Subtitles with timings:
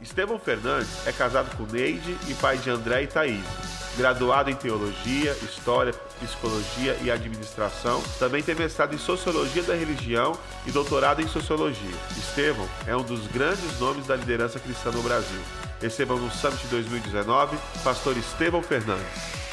[0.00, 3.44] Estevão Fernandes é casado com Neide e pai de André e Thaís.
[3.96, 10.70] Graduado em Teologia, História, Psicologia e Administração, também tem mestrado em Sociologia da Religião e
[10.70, 11.96] doutorado em Sociologia.
[12.10, 15.40] Estevão é um dos grandes nomes da liderança cristã no Brasil.
[15.80, 19.46] Recebam no Summit 2019, pastor Estevão Fernandes.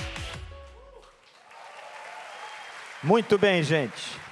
[3.01, 4.22] Muito bem, gente.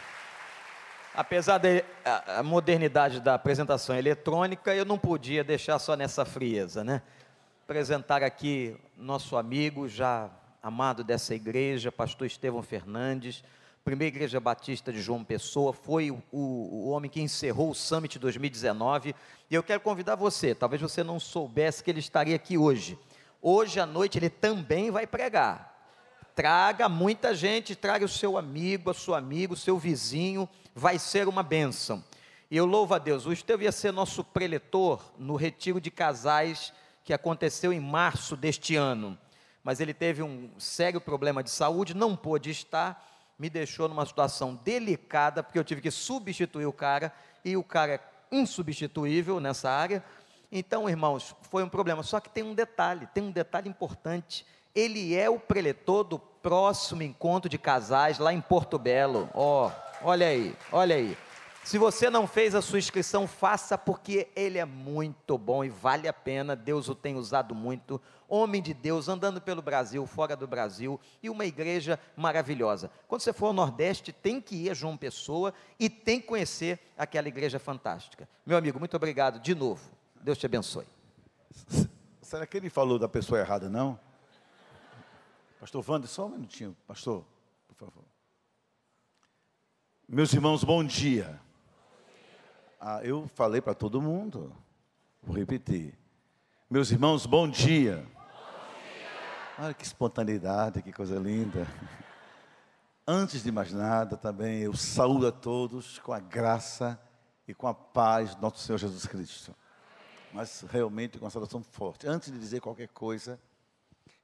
[1.13, 7.01] Apesar da modernidade da apresentação eletrônica, eu não podia deixar só nessa frieza, né?
[7.65, 10.29] Apresentar aqui nosso amigo, já
[10.63, 13.43] amado dessa igreja, pastor Estevão Fernandes,
[13.83, 19.13] primeira igreja batista de João Pessoa, foi o, o, homem que encerrou o Summit 2019,
[19.49, 22.97] e eu quero convidar você, talvez você não soubesse que ele estaria aqui hoje.
[23.41, 25.71] Hoje à noite ele também vai pregar.
[26.33, 31.27] Traga muita gente, traga o seu amigo, a sua amiga, o seu vizinho, vai ser
[31.27, 32.03] uma bênção.
[32.49, 33.25] E eu louvo a Deus.
[33.25, 38.75] O Estevão ia ser nosso preletor no retiro de casais que aconteceu em março deste
[38.75, 39.17] ano.
[39.63, 44.59] Mas ele teve um sério problema de saúde, não pôde estar, me deixou numa situação
[44.63, 47.99] delicada, porque eu tive que substituir o cara, e o cara é
[48.31, 50.03] insubstituível nessa área.
[50.51, 52.03] Então, irmãos, foi um problema.
[52.03, 54.45] Só que tem um detalhe, tem um detalhe importante.
[54.75, 59.29] Ele é o preletor do próximo encontro de casais lá em Porto Belo.
[59.33, 61.17] Ó, oh, olha aí, olha aí.
[61.63, 66.07] Se você não fez a sua inscrição, faça porque ele é muito bom e vale
[66.07, 66.55] a pena.
[66.55, 68.01] Deus o tem usado muito.
[68.27, 72.89] Homem de Deus, andando pelo Brasil, fora do Brasil, e uma igreja maravilhosa.
[73.07, 76.79] Quando você for ao Nordeste, tem que ir a João Pessoa e tem que conhecer
[76.97, 78.27] aquela igreja fantástica.
[78.43, 79.91] Meu amigo, muito obrigado de novo.
[80.19, 80.87] Deus te abençoe.
[82.21, 83.99] Será que ele falou da pessoa errada, não?
[85.59, 87.23] Pastor Wander, só um minutinho, pastor,
[87.67, 88.10] por favor.
[90.13, 91.39] Meus irmãos, bom dia.
[92.81, 94.53] Ah, eu falei para todo mundo,
[95.23, 95.97] vou repetir.
[96.69, 97.95] Meus irmãos, bom dia.
[97.95, 99.09] bom dia.
[99.57, 101.65] Olha que espontaneidade, que coisa linda.
[103.07, 106.99] Antes de mais nada, também eu saúdo a todos com a graça
[107.47, 109.55] e com a paz do nosso Senhor Jesus Cristo.
[110.33, 112.05] Mas realmente com uma saudação forte.
[112.05, 113.39] Antes de dizer qualquer coisa,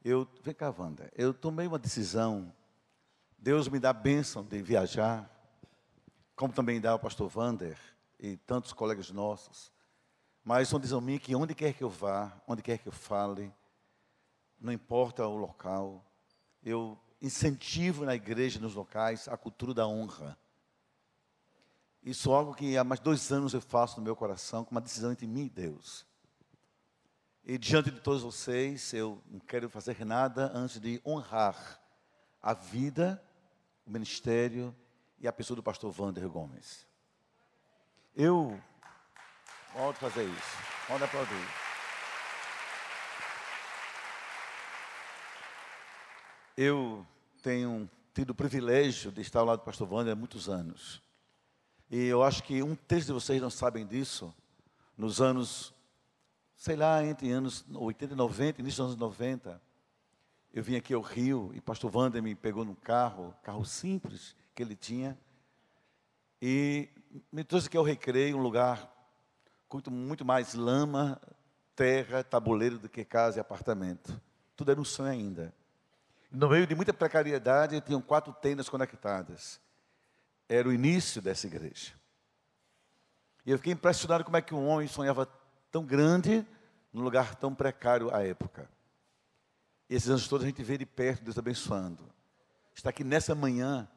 [0.03, 2.51] eu, vem cá, Wanda, eu tomei uma decisão,
[3.39, 5.37] Deus me dá a bênção de viajar,
[6.38, 7.78] como também dá o pastor Wander
[8.20, 9.74] e tantos colegas nossos,
[10.44, 13.52] mas uma decisão minha que onde quer que eu vá, onde quer que eu fale,
[14.59, 16.06] não importa o local,
[16.64, 20.38] eu incentivo na igreja, nos locais, a cultura da honra.
[22.03, 24.81] Isso é algo que há mais dois anos eu faço no meu coração, com uma
[24.81, 26.06] decisão entre mim e Deus.
[27.44, 31.81] E diante de todos vocês, eu não quero fazer nada antes de honrar
[32.40, 33.19] a vida,
[33.88, 34.75] o ministério
[35.19, 36.85] e a pessoa do pastor Wander Gomes.
[38.16, 38.59] Eu
[39.73, 40.57] volto fazer isso.
[40.88, 41.47] Pode aplaudir.
[46.56, 47.06] Eu
[47.44, 51.01] tenho tido o privilégio de estar ao lado do pastor Wander há muitos anos.
[51.89, 54.33] E eu acho que um terço de vocês não sabem disso.
[54.97, 55.73] Nos anos
[56.57, 59.61] sei lá, entre anos 80 e 90, início dos anos 90,
[60.51, 64.63] eu vim aqui ao Rio e pastor Wander me pegou num carro, carro simples que
[64.63, 65.16] ele tinha,
[66.41, 66.90] e
[67.31, 68.91] me trouxe aqui ao Recreio, um lugar
[69.69, 71.22] com muito mais lama,
[71.75, 74.19] terra, tabuleiro do que casa e apartamento.
[74.56, 75.53] Tudo era um sonho ainda.
[76.31, 79.62] No meio de muita precariedade, tinham quatro tendas conectadas.
[80.50, 81.94] Era o início dessa igreja.
[83.45, 85.28] E eu fiquei impressionado como é que um homem sonhava
[85.72, 86.44] tão grande,
[86.91, 88.68] num lugar tão precário à época.
[89.88, 92.09] E esses anos todos a gente vê de perto Deus abençoando.
[92.74, 93.88] Está aqui nessa manhã,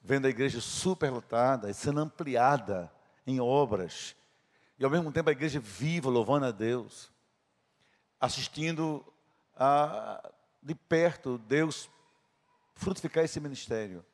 [0.00, 2.90] vendo a igreja superlotada sendo ampliada
[3.26, 4.16] em obras.
[4.78, 7.10] E ao mesmo tempo a igreja viva, louvando a Deus.
[8.20, 9.04] Assistindo
[9.56, 10.30] a,
[10.62, 11.90] de perto Deus
[12.74, 14.04] frutificar esse ministério.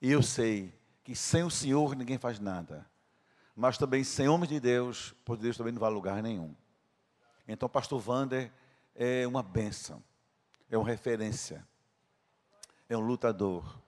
[0.00, 2.86] E eu sei que sem o Senhor ninguém faz nada
[3.54, 6.54] mas também sem homens de Deus, por Deus também não vai a lugar nenhum.
[7.46, 8.50] Então, pastor Vander
[8.94, 10.02] é uma bênção,
[10.68, 11.66] é uma referência,
[12.88, 13.80] é um lutador,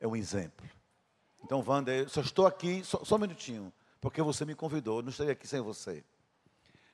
[0.00, 0.66] é um exemplo.
[1.44, 5.10] Então, Vander, eu só estou aqui, só, só um minutinho, porque você me convidou, não
[5.10, 6.04] estaria aqui sem você.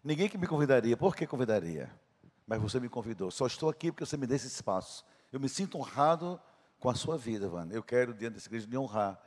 [0.03, 1.91] Ninguém que me convidaria, por que convidaria?
[2.47, 5.05] Mas você me convidou, só estou aqui porque você me deu esse espaço.
[5.33, 6.41] Eu me sinto honrado
[6.79, 7.77] com a sua vida, Vander.
[7.77, 9.19] Eu quero, diante dessa igreja, me honrar,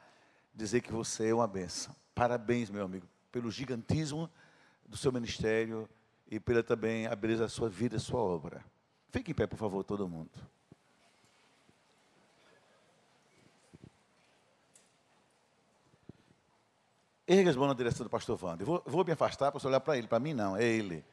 [0.54, 1.96] dizer que você é uma bênção.
[2.14, 4.30] Parabéns, meu amigo, pelo gigantismo
[4.88, 5.90] do seu ministério
[6.30, 8.64] e pela também a beleza da sua vida, da sua obra.
[9.10, 10.32] Fique em pé, por favor, todo mundo.
[17.28, 18.66] Erga as mãos na direção do pastor Wander.
[18.66, 20.08] Vou, vou me afastar para você olhar para ele.
[20.08, 21.04] Para mim, não, é ele.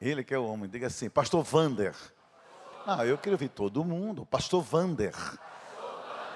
[0.00, 1.94] Ele que é o homem, diga assim, Pastor Vander.
[2.86, 4.26] Ah, eu queria ouvir todo mundo.
[4.26, 5.14] Pastor Vander.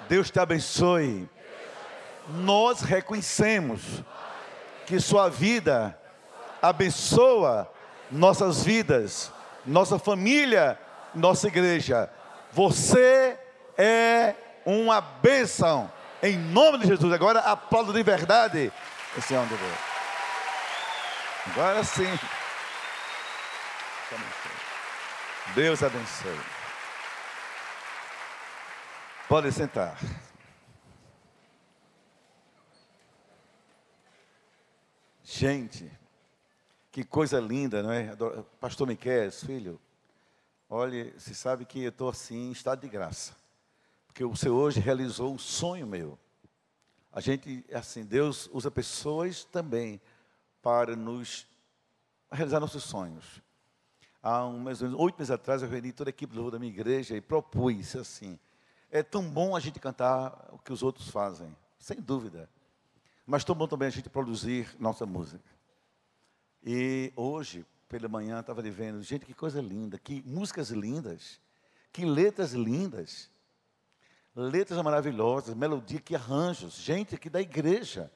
[0.09, 1.29] Deus te abençoe.
[2.29, 4.03] Nós reconhecemos
[4.87, 5.99] que sua vida
[6.63, 7.71] abençoa
[8.11, 9.31] nossas vidas,
[9.67, 10.79] nossa família,
[11.15, 12.11] nossa igreja.
[12.53, 13.39] Você
[13.77, 14.35] é
[14.65, 15.91] uma bênção.
[16.23, 17.13] Em nome de Jesus.
[17.13, 18.73] Agora aplaudo de verdade
[19.17, 19.79] esse homem de Deus.
[21.47, 22.19] Agora sim.
[25.55, 26.41] Deus abençoe.
[29.29, 29.97] Pode sentar.
[35.23, 35.91] Gente,
[36.91, 38.15] que coisa linda, não é?
[38.61, 39.81] Pastor Miquel, filho,
[40.69, 43.40] olha, você sabe que eu estou assim em estado de graça.
[44.11, 46.19] Porque o Senhor hoje realizou um sonho meu.
[47.13, 50.01] A gente, assim, Deus usa pessoas também
[50.61, 51.47] para nos
[52.31, 53.41] realizar nossos sonhos.
[54.21, 56.59] Há um, mais ou menos oito meses atrás, eu reuni toda a equipe do da
[56.59, 58.37] minha igreja e propus assim:
[58.91, 62.51] é tão bom a gente cantar o que os outros fazem, sem dúvida.
[63.25, 65.49] Mas tão bom também a gente produzir nossa música.
[66.65, 71.41] E hoje, pela manhã, estava vendo, gente, que coisa linda, que músicas lindas,
[71.93, 73.31] que letras lindas
[74.35, 78.11] letras maravilhosas, melodia, que arranjos, gente aqui da igreja,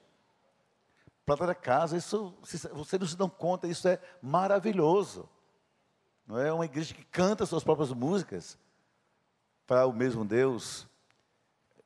[1.26, 2.34] para da casa, isso,
[2.72, 5.28] vocês não se dão conta, isso é maravilhoso.
[6.26, 8.58] Não é uma igreja que canta suas próprias músicas
[9.66, 10.86] para o mesmo Deus,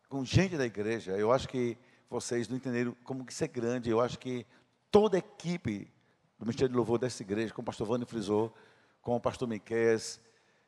[0.08, 1.12] com gente da igreja.
[1.12, 1.76] Eu acho que
[2.10, 3.90] vocês não entenderam como isso é grande.
[3.90, 4.46] Eu acho que
[4.90, 5.90] toda a equipe
[6.38, 8.54] do Ministério de Louvor dessa igreja, com o pastor Vânia frisou,
[9.02, 9.98] com o pastor Miquel,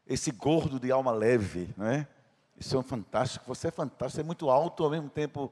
[0.07, 2.09] esse gordo de alma leve, não é?
[2.61, 5.51] Isso é um fantástico, você é fantástico, você é muito alto ao mesmo tempo.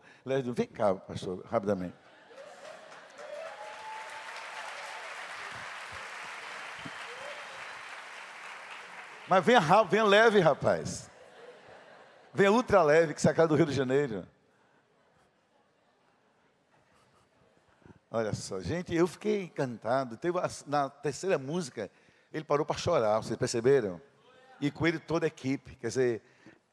[0.55, 1.97] Vem cá, pastor, rapidamente.
[9.27, 11.11] Mas rápido, venha leve, rapaz.
[12.35, 14.27] Venha ultra leve, que sacada do Rio de Janeiro.
[18.11, 20.19] Olha só, gente, eu fiquei encantado.
[20.19, 21.91] Teve na terceira música,
[22.33, 23.99] ele parou para chorar, vocês perceberam?
[24.61, 25.75] E com ele toda a equipe.
[25.77, 26.23] Quer dizer,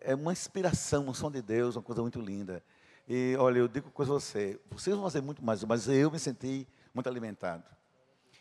[0.05, 2.63] é uma inspiração, uma som de Deus, uma coisa muito linda.
[3.07, 6.67] E olha, eu digo com você, vocês vão fazer muito mais, mas eu me senti
[6.93, 7.63] muito alimentado.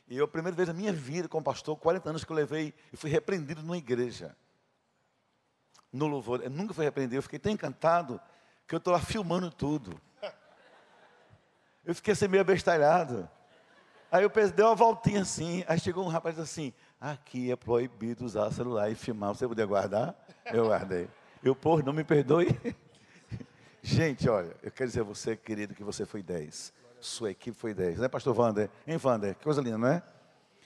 [0.06, 2.75] E eu, a primeira vez na minha vida como pastor, 40 anos que eu levei,
[2.93, 4.37] e fui repreendido numa igreja.
[5.90, 8.20] No louvor, eu nunca fui repreendido, eu fiquei tão encantado
[8.67, 9.99] que eu estou lá filmando tudo.
[11.84, 13.28] Eu fiquei assim meio abestalhado.
[14.10, 18.50] Aí eu deu uma voltinha assim, aí chegou um rapaz assim, aqui é proibido usar
[18.52, 20.14] celular e filmar, você podia guardar?
[20.46, 21.08] Eu guardei.
[21.44, 22.58] Eu, por não me perdoe.
[23.82, 26.73] Gente, olha, eu quero dizer a você, querido, que você foi 10.
[26.99, 27.99] Sua equipe foi 10.
[27.99, 28.70] Né, pastor Wander?
[28.87, 29.35] Hein, Wander?
[29.35, 30.02] Que coisa linda, não é?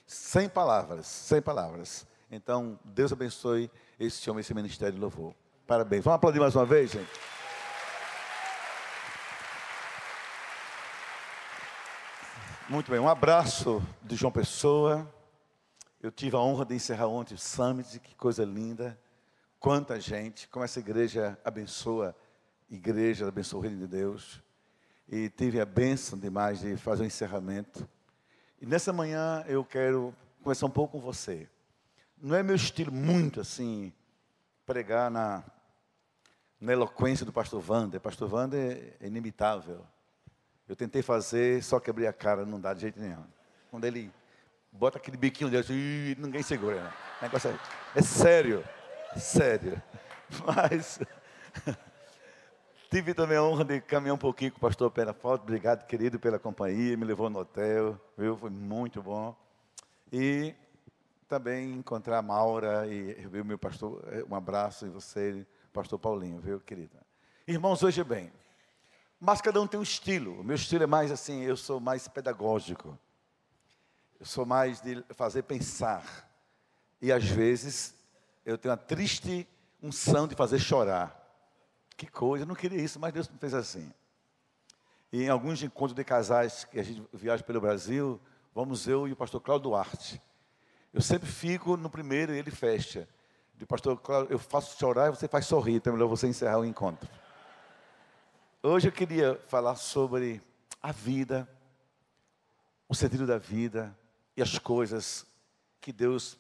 [0.07, 2.07] Sem palavras, sem palavras.
[2.31, 5.35] Então, Deus abençoe esse homem, esse ministério de louvor.
[5.67, 6.05] Parabéns.
[6.05, 7.11] Vamos aplaudir mais uma vez, gente?
[12.69, 15.13] Muito bem, um abraço de João Pessoa.
[16.01, 18.97] Eu tive a honra de encerrar ontem o Summit, que coisa linda.
[19.61, 22.15] Quanta gente, como essa igreja abençoa,
[22.71, 24.41] igreja abençoa o reino de Deus.
[25.09, 27.89] E tive a bênção demais de fazer o um encerramento.
[28.61, 31.49] E nessa manhã eu quero conversar um pouco com você.
[32.17, 33.93] Não é meu estilo muito assim,
[34.65, 35.43] pregar na,
[36.61, 38.01] na eloquência do pastor Wander.
[38.01, 39.85] Pastor Wander é inimitável.
[40.69, 43.25] Eu tentei fazer, só que abri a cara, não dá de jeito nenhum.
[43.71, 44.13] Quando ele
[44.71, 46.85] bota aquele biquinho dele, ninguém segura.
[46.85, 46.93] Né?
[47.23, 47.59] Negócio é,
[47.99, 48.65] é sério.
[49.19, 49.83] Sério.
[50.47, 51.01] Mas
[52.91, 55.43] tive também a honra de caminhar um pouquinho com o pastor Penafoto.
[55.43, 56.97] Obrigado, querido, pela companhia.
[56.97, 58.37] Me levou no hotel, viu?
[58.37, 59.37] Foi muito bom.
[60.13, 60.55] E
[61.29, 66.59] também encontrar a Maura e viu meu pastor, um abraço em você, pastor Paulinho, viu,
[66.59, 67.07] querida?
[67.47, 68.33] Irmãos, hoje bem,
[69.21, 70.41] mas cada um tem um estilo.
[70.41, 72.99] O meu estilo é mais assim, eu sou mais pedagógico.
[74.19, 76.29] Eu sou mais de fazer pensar.
[77.01, 77.95] E às vezes
[78.49, 79.47] eu tenho uma triste
[79.83, 81.15] unção de fazer chorar.
[81.99, 83.93] Que coisa, eu não queria isso, mas Deus me fez assim.
[85.13, 88.19] E em alguns encontros de casais que a gente viaja pelo Brasil,
[88.55, 90.23] vamos eu e o pastor Cláudio Duarte.
[90.95, 93.07] Eu sempre fico no primeiro e ele fecha.
[93.55, 96.59] De pastor Cláudio, eu faço chorar e você faz sorrir, então é melhor você encerrar
[96.59, 97.07] o encontro.
[98.63, 100.41] Hoje eu queria falar sobre
[100.81, 101.47] a vida,
[102.89, 103.95] o sentido da vida
[104.35, 105.27] e as coisas
[105.83, 106.39] que Deus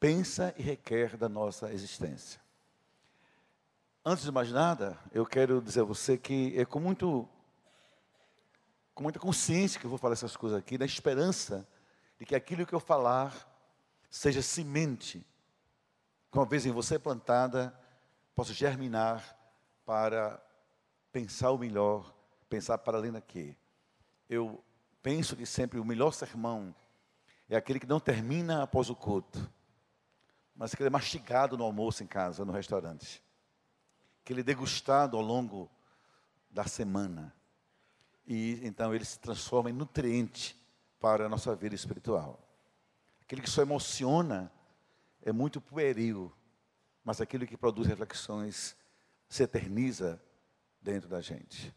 [0.00, 2.40] pensa e requer da nossa existência.
[4.02, 7.28] Antes de mais nada, eu quero dizer a você que é com, muito,
[8.94, 11.68] com muita consciência que eu vou falar essas coisas aqui, na esperança
[12.18, 13.46] de que aquilo que eu falar
[14.08, 15.24] seja semente,
[16.32, 17.78] que uma vez em você plantada,
[18.34, 19.36] possa germinar
[19.84, 20.42] para
[21.12, 22.10] pensar o melhor,
[22.48, 23.54] pensar para além daqui.
[24.30, 24.64] Eu
[25.02, 26.74] penso que sempre o melhor sermão
[27.50, 29.50] é aquele que não termina após o culto,
[30.60, 33.22] mas aquele é mastigado no almoço em casa, no restaurante.
[34.22, 35.70] Aquele degustado ao longo
[36.50, 37.34] da semana.
[38.26, 40.54] E então ele se transforma em nutriente
[41.00, 42.38] para a nossa vida espiritual.
[43.22, 44.52] Aquele que só emociona
[45.22, 46.30] é muito pueril,
[47.02, 48.76] mas aquele que produz reflexões
[49.30, 50.22] se eterniza
[50.82, 51.74] dentro da gente.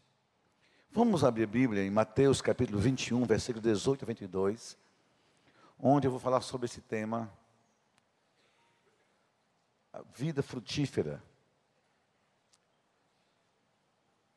[0.90, 4.76] Vamos abrir a Bíblia em Mateus capítulo 21, versículo 18 a 22,
[5.78, 7.32] onde eu vou falar sobre esse tema,
[10.02, 11.22] vida frutífera.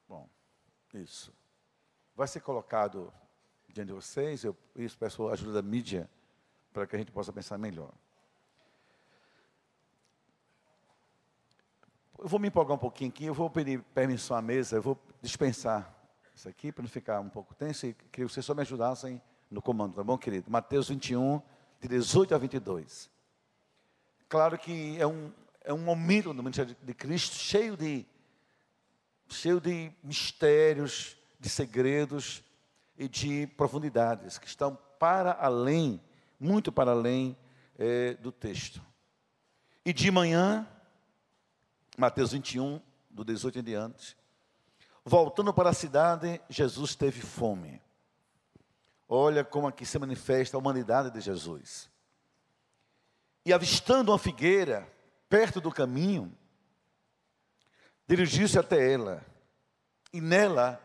[0.07, 0.29] Bom,
[0.93, 1.33] isso.
[2.15, 3.13] Vai ser colocado
[3.69, 6.09] diante de vocês, eu isso, peço a ajuda da mídia
[6.73, 7.91] para que a gente possa pensar melhor.
[12.17, 14.99] Eu vou me empolgar um pouquinho aqui, eu vou pedir permissão à mesa, eu vou
[15.21, 15.93] dispensar
[16.33, 19.21] isso aqui para não ficar um pouco tenso e queria que vocês só me ajudassem
[19.49, 20.49] no comando, tá bom, querido?
[20.51, 21.41] Mateus 21,
[21.79, 23.09] de 18 a 22.
[24.27, 25.31] Claro que é um,
[25.67, 28.05] é um momento no ministério de Cristo cheio de,
[29.27, 32.41] cheio de mistérios, de segredos
[32.97, 36.01] e de profundidades que estão para além,
[36.39, 37.37] muito para além
[37.77, 38.81] é, do texto.
[39.83, 40.65] E de manhã,
[41.97, 44.17] Mateus 21, do 18 em diante.
[45.03, 47.81] Voltando para a cidade, Jesus teve fome.
[49.05, 51.89] Olha como aqui se manifesta a humanidade de Jesus.
[53.45, 54.95] E avistando uma figueira
[55.29, 56.35] perto do caminho,
[58.07, 59.25] dirigiu-se até ela,
[60.13, 60.81] e nela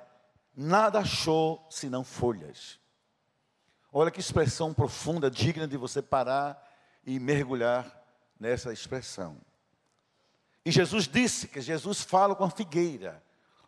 [0.54, 2.78] nada achou senão folhas.
[3.92, 6.70] Olha que expressão profunda, digna de você parar
[7.04, 8.02] e mergulhar
[8.38, 9.38] nessa expressão.
[10.64, 13.22] E Jesus disse que Jesus fala com a figueira.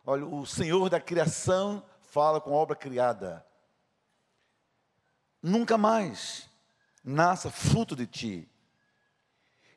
[0.05, 3.45] Olha, o Senhor da criação fala com a obra criada.
[5.41, 6.49] Nunca mais
[7.03, 8.49] nasça fruto de ti.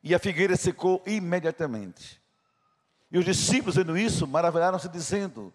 [0.02, 2.20] E a figueira secou imediatamente.
[3.10, 5.52] E os discípulos, vendo isso, maravilharam-se, dizendo: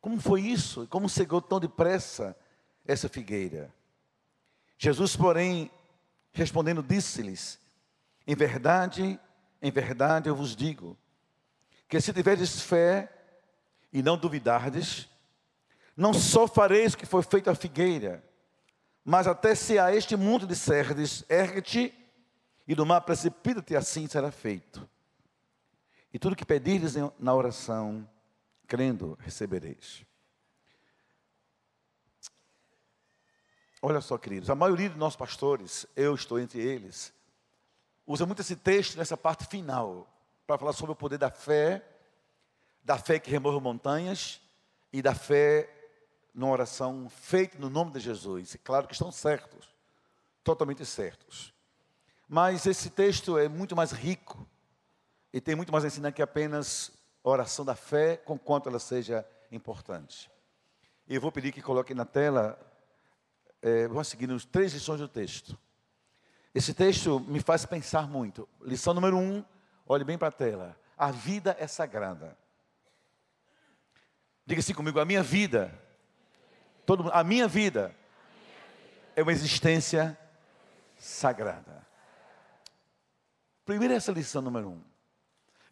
[0.00, 0.86] Como foi isso?
[0.88, 2.36] Como secou tão depressa
[2.86, 3.72] essa figueira?
[4.78, 5.70] Jesus, porém,
[6.32, 7.58] respondendo, disse-lhes:
[8.26, 9.18] Em verdade,
[9.62, 10.96] em verdade eu vos digo,
[11.88, 13.10] que se tiverdes fé
[13.92, 15.08] e não duvidardes,
[15.96, 18.22] não só fareis o que foi feito à figueira,
[19.04, 21.94] mas até se a este mundo disserdes, ergue-te,
[22.66, 24.88] e do mar precipita-te, assim será feito.
[26.12, 28.08] E tudo que pedirdes na oração,
[28.66, 30.04] crendo, recebereis.
[33.82, 37.12] Olha só, queridos, a maioria dos nossos pastores, eu estou entre eles,
[38.06, 40.08] usa muito esse texto nessa parte final,
[40.46, 41.82] para falar sobre o poder da fé,
[42.82, 44.40] da fé que remove montanhas
[44.92, 45.70] e da fé
[46.34, 48.54] numa oração feita no nome de Jesus.
[48.54, 49.68] E claro que estão certos,
[50.42, 51.53] totalmente certos.
[52.28, 54.46] Mas esse texto é muito mais rico
[55.32, 56.90] e tem muito mais a ensinar que apenas
[57.22, 60.30] a oração da fé, com quanto ela seja importante.
[61.06, 62.58] E eu vou pedir que coloquem na tela,
[63.60, 65.58] é, vamos seguir os três lições do texto.
[66.54, 68.48] Esse texto me faz pensar muito.
[68.62, 69.44] Lição número um,
[69.86, 70.76] olhe bem para a tela.
[70.96, 72.38] A vida é sagrada.
[74.46, 75.76] Diga assim comigo, a minha vida,
[76.86, 77.94] todo, a minha vida
[79.16, 80.16] é uma existência
[80.96, 81.84] sagrada.
[83.64, 84.82] Primeiro essa lição número um.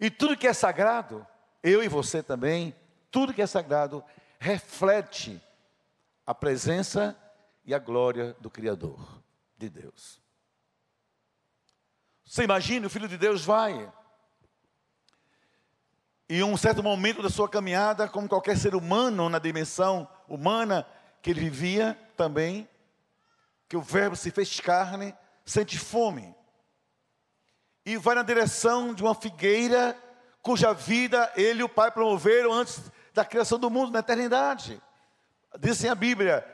[0.01, 1.27] E tudo que é sagrado,
[1.63, 2.75] eu e você também,
[3.11, 4.03] tudo que é sagrado
[4.39, 5.41] reflete
[6.27, 7.17] a presença
[7.65, 9.23] e a glória do Criador,
[9.57, 10.21] de Deus.
[12.25, 13.93] Você imagina, o Filho de Deus vai.
[16.29, 20.87] E em um certo momento da sua caminhada, como qualquer ser humano na dimensão humana
[21.21, 22.69] que ele vivia também,
[23.69, 26.35] que o Verbo se fez carne, sente fome.
[27.85, 29.97] E vai na direção de uma figueira
[30.41, 32.83] cuja vida ele e o Pai promoveram antes
[33.15, 34.83] da criação do mundo, na eternidade.
[35.59, 36.45] Diz assim a Bíblia: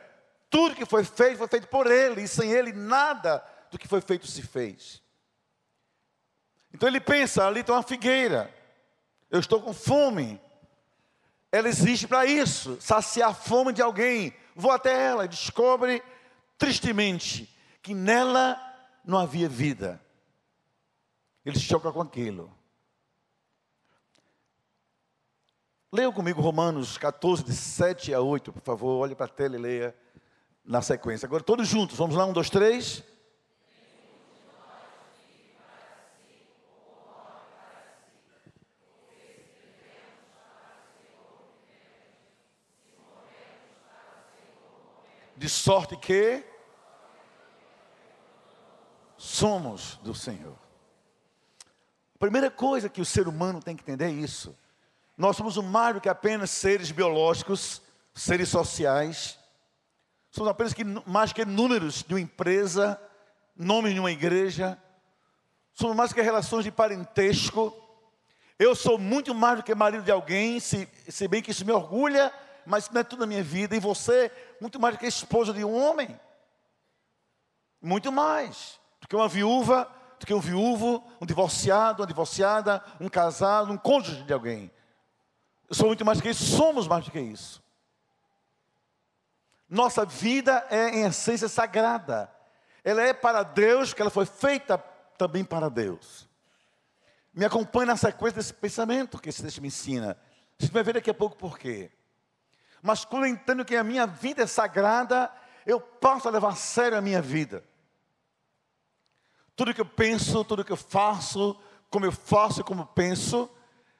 [0.50, 4.00] tudo que foi feito foi feito por ele, e sem ele nada do que foi
[4.00, 5.02] feito se fez.
[6.72, 8.52] Então ele pensa: ali tem uma figueira,
[9.30, 10.40] eu estou com fome.
[11.50, 14.34] Ela existe para isso, saciar a fome de alguém.
[14.54, 16.02] Vou até ela e descobre,
[16.58, 17.48] tristemente,
[17.80, 18.60] que nela
[19.02, 19.98] não havia vida.
[21.48, 22.54] Ele choca com aquilo.
[25.90, 28.98] Leiam comigo Romanos 14, de 7 a 8, por favor.
[28.98, 29.96] Olhe para a tela e leia
[30.62, 31.24] na sequência.
[31.24, 33.02] Agora, todos juntos, vamos lá, um, dois, três.
[45.34, 46.44] De sorte que
[49.16, 50.67] somos do Senhor.
[52.18, 54.56] Primeira coisa que o ser humano tem que entender é isso.
[55.16, 57.80] Nós somos mais do que apenas seres biológicos,
[58.14, 59.38] seres sociais.
[60.30, 63.00] Somos apenas que, mais que números de uma empresa,
[63.56, 64.76] nomes de uma igreja.
[65.74, 67.72] Somos mais que relações de parentesco.
[68.58, 71.72] Eu sou muito mais do que marido de alguém, se, se bem que isso me
[71.72, 72.32] orgulha,
[72.66, 73.76] mas não é tudo na minha vida.
[73.76, 76.18] E você, muito mais do que esposa de um homem.
[77.80, 83.08] Muito mais do que uma viúva, do que um viúvo, um divorciado, uma divorciada, um
[83.08, 84.70] casado, um cônjuge de alguém.
[85.68, 87.62] Eu sou muito mais do que isso, somos mais do que isso.
[89.68, 92.30] Nossa vida é em essência sagrada.
[92.82, 94.78] Ela é para Deus, porque ela foi feita
[95.18, 96.26] também para Deus.
[97.34, 100.16] Me acompanhe na sequência desse pensamento que esse texto me ensina.
[100.58, 101.90] Você vai ver daqui a pouco por quê.
[102.82, 105.30] Mas quando eu entendo que a minha vida é sagrada,
[105.66, 107.62] eu passo a levar a sério a minha vida.
[109.58, 111.56] Tudo que eu penso, tudo que eu faço,
[111.90, 113.50] como eu faço e como penso,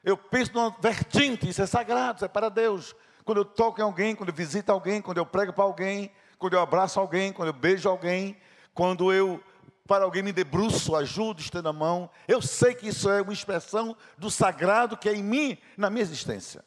[0.04, 2.94] eu penso numa vertente, isso é sagrado, isso é para Deus.
[3.24, 6.52] Quando eu toco em alguém, quando eu visito alguém, quando eu prego para alguém, quando
[6.52, 8.36] eu abraço alguém, quando eu beijo alguém,
[8.72, 9.42] quando eu
[9.84, 13.96] para alguém me debruço, ajudo, estendo a mão, eu sei que isso é uma expressão
[14.16, 16.64] do sagrado que é em mim, na minha existência.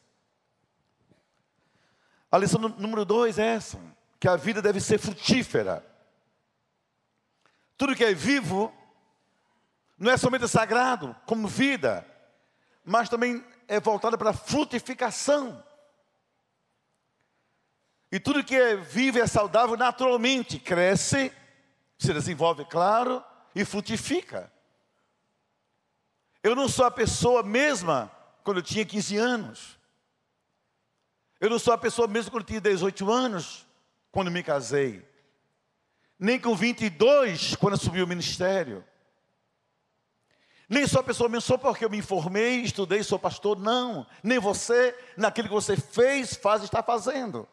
[2.29, 3.79] A lição número dois é essa,
[4.19, 5.81] que a vida deve ser frutífera.
[7.77, 8.73] Tudo que é vivo
[10.01, 12.03] não é somente sagrado, como vida,
[12.83, 15.63] mas também é voltada para a frutificação.
[18.11, 21.31] E tudo que é vivo e é saudável naturalmente cresce,
[21.99, 24.51] se desenvolve, claro, e frutifica.
[26.41, 28.11] Eu não sou a pessoa mesma
[28.43, 29.77] quando eu tinha 15 anos.
[31.39, 33.67] Eu não sou a pessoa mesma quando eu tinha 18 anos,
[34.11, 35.07] quando me casei.
[36.17, 38.83] Nem com 22, quando assumi o ministério.
[40.71, 44.07] Nem sou a pessoa só porque eu me informei, estudei, sou pastor, não.
[44.23, 47.45] Nem você, naquilo que você fez, faz, está fazendo.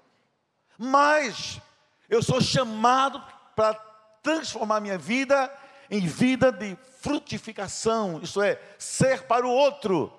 [0.78, 1.60] Mas
[2.08, 3.20] eu sou chamado
[3.56, 3.74] para
[4.22, 5.52] transformar minha vida
[5.90, 10.12] em vida de frutificação, isso é, ser para o outro,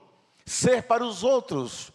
[0.46, 1.94] ser para os outros.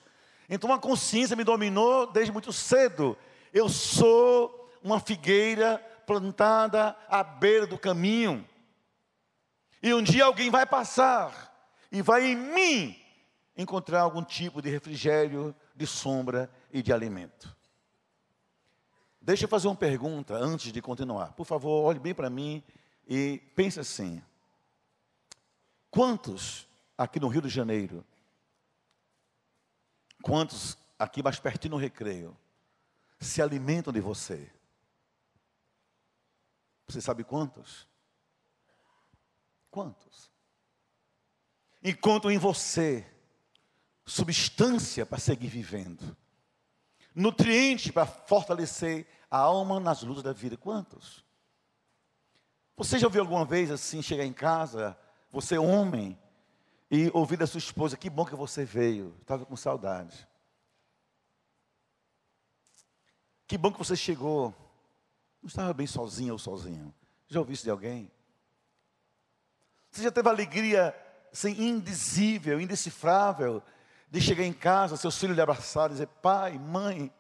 [0.48, 3.14] Então a consciência me dominou desde muito cedo.
[3.52, 8.48] Eu sou uma figueira plantada à beira do caminho.
[9.84, 11.54] E um dia alguém vai passar
[11.92, 12.98] e vai em mim
[13.54, 17.54] encontrar algum tipo de refrigério, de sombra e de alimento.
[19.20, 21.34] Deixa eu fazer uma pergunta antes de continuar.
[21.34, 22.64] Por favor, olhe bem para mim
[23.06, 24.22] e pense assim:
[25.90, 26.66] quantos
[26.96, 28.02] aqui no Rio de Janeiro,
[30.22, 32.34] quantos aqui mais pertinho no recreio,
[33.20, 34.50] se alimentam de você?
[36.86, 37.86] Você sabe quantos?
[39.74, 40.30] Quantos?
[41.82, 43.04] Encontram em você
[44.06, 46.16] substância para seguir vivendo
[47.14, 50.56] nutriente para fortalecer a alma nas lutas da vida.
[50.56, 51.24] Quantos?
[52.76, 54.98] Você já ouviu alguma vez assim, chegar em casa,
[55.30, 56.18] você homem,
[56.90, 60.28] e ouvir da sua esposa, que bom que você veio, estava com saudade.
[63.46, 64.54] Que bom que você chegou.
[65.40, 66.92] Não estava bem sozinho ou sozinho.
[67.28, 68.10] Já ouviu isso de alguém?
[69.94, 70.92] Você já teve alegria
[71.32, 73.62] assim, indizível, indecifrável,
[74.10, 77.14] de chegar em casa, seus filhos lhe abraçarem e dizer, pai, mãe,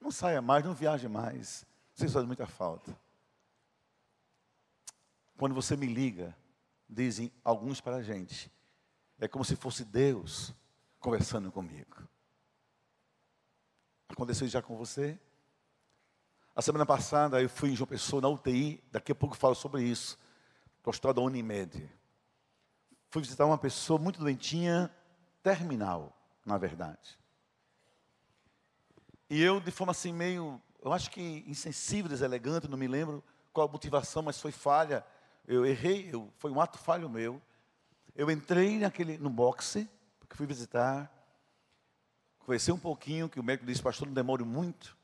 [0.00, 1.64] não saia mais, não viaje mais.
[1.94, 2.98] Vocês fazem muita falta.
[5.38, 6.36] Quando você me liga,
[6.88, 8.50] dizem alguns para a gente,
[9.20, 10.52] é como se fosse Deus
[10.98, 12.02] conversando comigo.
[14.08, 15.16] Aconteceu já com você?
[16.56, 19.84] A semana passada eu fui em João Pessoa na UTI, daqui a pouco falo sobre
[19.84, 20.18] isso,
[20.84, 21.90] no hospital da Unimed.
[23.10, 24.90] Fui visitar uma pessoa muito doentinha,
[25.42, 27.18] terminal, na verdade.
[29.30, 33.66] E eu, de forma assim, meio, eu acho que insensível, deselegante, não me lembro qual
[33.66, 35.04] a motivação, mas foi falha.
[35.46, 37.40] Eu errei, eu, foi um ato falho meu.
[38.14, 39.88] Eu entrei naquele, no boxe,
[40.20, 41.10] porque fui visitar,
[42.40, 44.96] conheci um pouquinho, que o médico disse, pastor, não demore muito,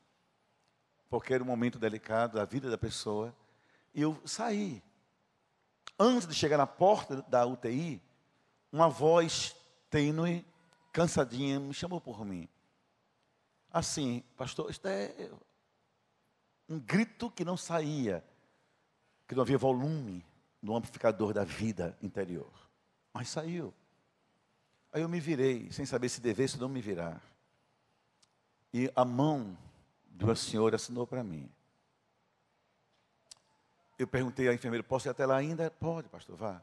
[1.09, 3.35] porque era um momento delicado da vida da pessoa.
[3.93, 4.81] E eu saí.
[6.03, 8.01] Antes de chegar na porta da UTI,
[8.71, 9.55] uma voz
[9.87, 10.43] tênue,
[10.91, 12.49] cansadinha, me chamou por mim.
[13.71, 15.29] Assim, pastor, isto é
[16.67, 18.25] um grito que não saía,
[19.27, 20.25] que não havia volume
[20.59, 22.51] no amplificador da vida interior.
[23.13, 23.71] Mas saiu.
[24.91, 27.21] Aí eu me virei, sem saber se devesse ou não me virar.
[28.73, 29.55] E a mão
[30.07, 31.47] do Senhor assinou para mim.
[34.01, 35.69] Eu perguntei à enfermeira, posso ir até lá ainda?
[35.69, 36.59] Pode, pastor, vá.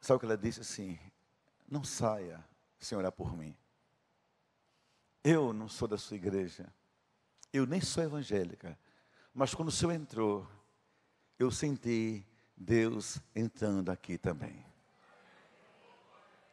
[0.00, 0.98] Sabe o que ela disse assim?
[1.68, 2.44] Não saia
[2.80, 3.56] sem orar por mim.
[5.22, 6.66] Eu não sou da sua igreja.
[7.52, 8.76] Eu nem sou evangélica.
[9.32, 10.48] Mas quando o senhor entrou,
[11.38, 14.66] eu senti Deus entrando aqui também.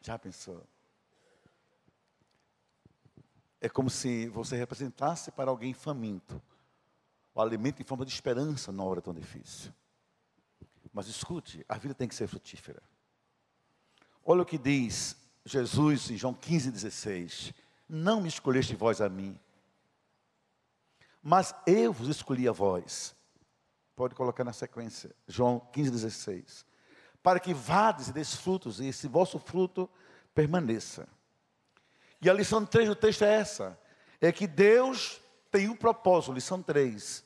[0.00, 0.64] Já pensou?
[3.60, 6.40] É como se você representasse para alguém faminto
[7.34, 9.72] o alimento em forma de esperança na hora tão difícil.
[10.92, 12.82] Mas escute, a vida tem que ser frutífera.
[14.24, 17.52] Olha o que diz Jesus em João 15, 16:
[17.88, 19.38] Não me escolheste vós a mim,
[21.20, 23.14] mas eu vos escolhi a vós.
[23.96, 26.66] Pode colocar na sequência, João 15, 16.
[27.22, 29.88] Para que vades e des frutos, e esse vosso fruto
[30.34, 31.08] permaneça.
[32.20, 33.78] E a lição 3 do texto é essa:
[34.20, 35.20] é que Deus
[35.50, 37.23] tem um propósito, lição 3,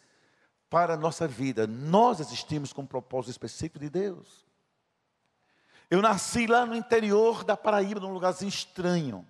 [0.71, 1.67] para a nossa vida.
[1.67, 4.47] Nós existimos com um propósito específico de Deus.
[5.91, 9.27] Eu nasci lá no interior da Paraíba, num lugarzinho estranho,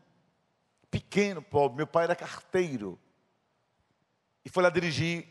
[0.90, 1.76] pequeno, pobre.
[1.76, 2.98] Meu pai era carteiro
[4.44, 5.28] e foi lá dirigir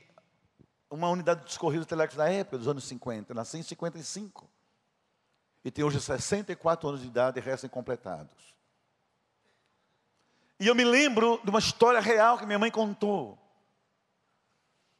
[0.89, 3.33] uma unidade de Correios Telecos da época, dos anos 50.
[3.33, 4.49] nasci em 55
[5.65, 8.55] e tenho hoje 64 anos de idade recém-completados.
[10.59, 13.37] E eu me lembro de uma história real que minha mãe contou.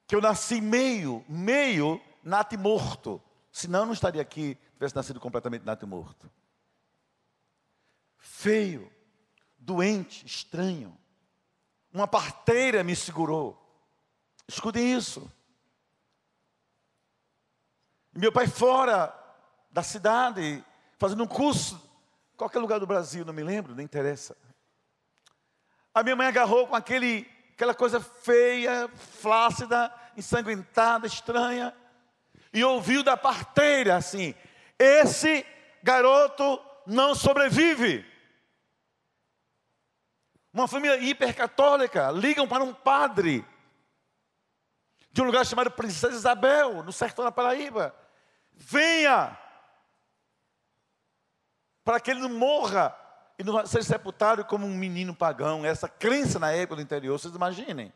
[0.08, 3.22] Que eu nasci meio, meio nato morto.
[3.52, 6.32] Senão eu não estaria aqui, tivesse nascido completamente nato morto.
[8.18, 8.92] Feio,
[9.58, 10.98] doente, estranho.
[11.94, 13.62] Uma parteira me segurou.
[14.48, 15.30] Escutem isso.
[18.14, 19.14] Meu pai fora
[19.70, 20.64] da cidade,
[20.98, 21.80] fazendo um curso,
[22.36, 24.36] qualquer lugar do Brasil, não me lembro, não interessa.
[25.94, 31.76] A minha mãe agarrou com aquele, aquela coisa feia, flácida, ensanguentada, estranha,
[32.54, 34.36] e ouviu da parteira assim:
[34.78, 35.44] esse
[35.82, 38.06] garoto não sobrevive.
[40.54, 43.44] Uma família hipercatólica ligam para um padre
[45.12, 47.96] de um lugar chamado Princesa Isabel, no sertão da Paraíba.
[48.54, 49.36] Venha
[51.84, 52.96] para que ele não morra
[53.38, 57.94] e ser sepultado como um menino pagão, essa crença na época do interior, vocês imaginem.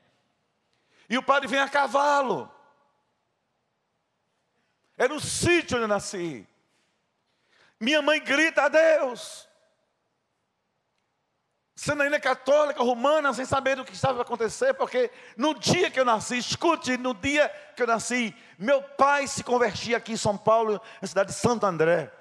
[1.10, 2.50] E o padre vem a cavalo.
[4.96, 6.48] Era um sítio onde eu nasci.
[7.80, 9.50] Minha mãe grita a Deus.
[11.76, 16.00] Sendo ainda católica, romana, sem saber o que estava a acontecer, porque no dia que
[16.00, 20.38] eu nasci, escute, no dia que eu nasci, meu pai se convertia aqui em São
[20.38, 22.14] Paulo, na cidade de Santo André.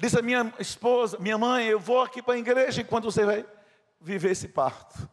[0.00, 3.46] Disse a minha esposa, minha mãe, eu vou aqui para a igreja enquanto você vai
[4.00, 5.06] viver esse parto.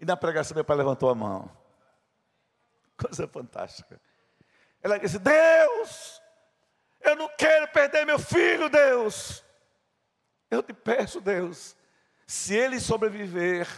[0.00, 1.50] E na pregação meu pai levantou a mão.
[2.96, 4.00] Coisa fantástica.
[4.82, 6.22] Ela disse: Deus,
[7.02, 9.44] eu não quero perder meu filho, Deus.
[10.50, 11.76] Eu te peço, Deus,
[12.26, 13.68] se ele sobreviver,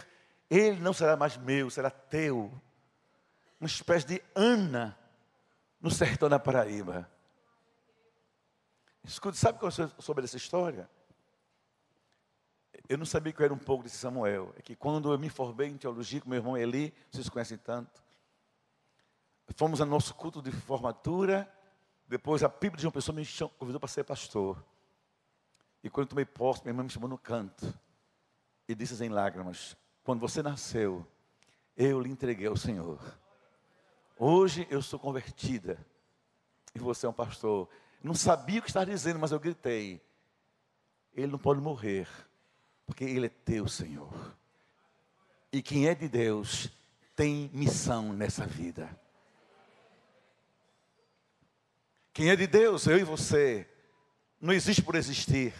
[0.49, 2.49] ele não será mais meu, será teu.
[3.59, 4.97] Uma espécie de Ana
[5.81, 7.11] no sertão da Paraíba.
[9.03, 9.59] Escute, sabe
[9.99, 10.89] sobre essa história?
[12.87, 14.53] Eu não sabia que eu era um pouco desse Samuel.
[14.57, 18.03] É que quando eu me formei em teologia com meu irmão Eli, vocês conhecem tanto,
[19.55, 21.51] fomos ao nosso culto de formatura.
[22.07, 23.25] Depois a Bíblia de uma pessoa me
[23.57, 24.63] convidou para ser pastor.
[25.83, 27.73] E quando eu tomei posse, minha irmã me chamou no canto
[28.67, 31.05] e disse em lágrimas: Quando você nasceu,
[31.75, 32.99] eu lhe entreguei ao Senhor.
[34.17, 35.77] Hoje eu sou convertida
[36.73, 37.67] e você é um pastor.
[38.03, 40.01] Não sabia o que estava dizendo, mas eu gritei:
[41.15, 42.07] Ele não pode morrer,
[42.85, 44.13] porque Ele é teu, Senhor.
[45.51, 46.69] E quem é de Deus
[47.15, 48.89] tem missão nessa vida.
[52.11, 53.67] Quem é de Deus, eu e você,
[54.39, 55.53] não existe por existir.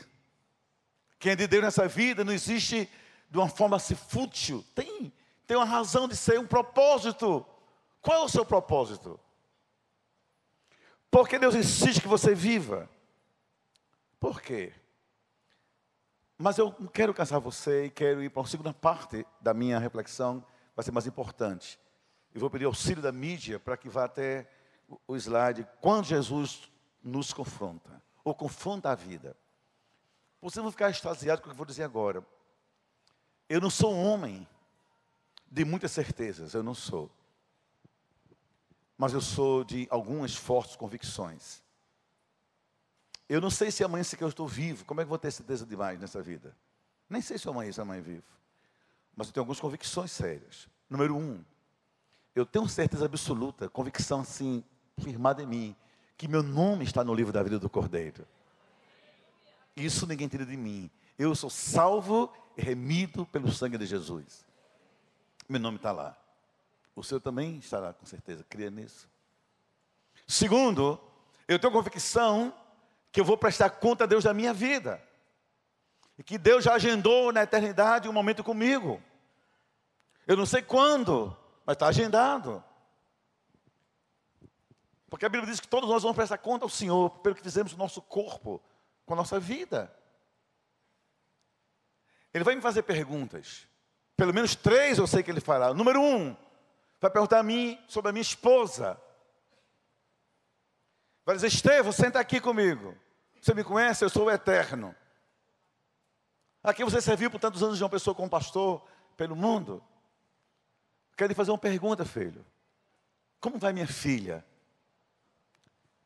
[1.17, 2.89] Quem é de Deus nessa vida não existe
[3.29, 4.63] de uma forma assim fútil.
[4.75, 5.11] Tem,
[5.47, 7.45] tem uma razão de ser, um propósito.
[8.01, 9.19] Qual é o seu propósito?
[11.13, 12.89] Porque Deus insiste que você viva.
[14.19, 14.73] Por quê?
[16.39, 19.77] Mas eu não quero cansar você e quero ir para uma segunda parte da minha
[19.77, 20.43] reflexão,
[20.75, 21.79] vai ser mais importante.
[22.33, 24.49] E vou pedir auxílio da mídia para que vá até
[25.07, 25.67] o slide.
[25.79, 26.67] Quando Jesus
[27.03, 29.37] nos confronta, ou confronta a vida.
[30.41, 32.25] Vocês vão ficar extasiados com o que eu vou dizer agora.
[33.47, 34.47] Eu não sou um homem
[35.45, 37.07] de muitas certezas, eu não sou
[39.03, 41.61] mas eu sou de algumas fortes convicções.
[43.27, 45.65] Eu não sei se amanhã se eu estou vivo, como é que vou ter certeza
[45.65, 46.55] demais nessa vida?
[47.09, 48.23] Nem sei se amanhã se amanhã é vivo.
[49.13, 50.69] Mas eu tenho algumas convicções sérias.
[50.89, 51.43] Número um,
[52.33, 54.63] eu tenho certeza absoluta, convicção assim,
[54.97, 55.75] firmado em mim,
[56.15, 58.25] que meu nome está no livro da vida do Cordeiro.
[59.75, 60.89] Isso ninguém tira de mim.
[61.19, 64.45] Eu sou salvo e remido pelo sangue de Jesus.
[65.49, 66.22] Meu nome está lá.
[66.95, 68.43] O seu também estará, com certeza.
[68.43, 69.09] Cria nisso.
[70.27, 70.99] Segundo,
[71.47, 72.53] eu tenho convicção
[73.11, 75.01] que eu vou prestar conta a Deus da minha vida.
[76.17, 79.01] E que Deus já agendou na eternidade um momento comigo.
[80.27, 82.63] Eu não sei quando, mas está agendado.
[85.09, 87.71] Porque a Bíblia diz que todos nós vamos prestar conta ao Senhor pelo que fizemos
[87.73, 88.61] no nosso corpo,
[89.05, 89.93] com a nossa vida.
[92.33, 93.67] Ele vai me fazer perguntas.
[94.15, 95.73] Pelo menos três eu sei que ele fará.
[95.73, 96.35] Número um,
[97.03, 98.97] vai perguntar a mim sobre a minha esposa.
[101.25, 102.97] Vai dizer, Estevão, senta aqui comigo.
[103.41, 104.05] Você me conhece?
[104.05, 104.95] Eu sou o eterno.
[106.63, 108.87] Aqui você serviu por tantos anos de uma pessoa como pastor
[109.17, 109.83] pelo mundo.
[111.17, 112.45] Quero lhe fazer uma pergunta, filho.
[113.41, 114.45] Como vai minha filha?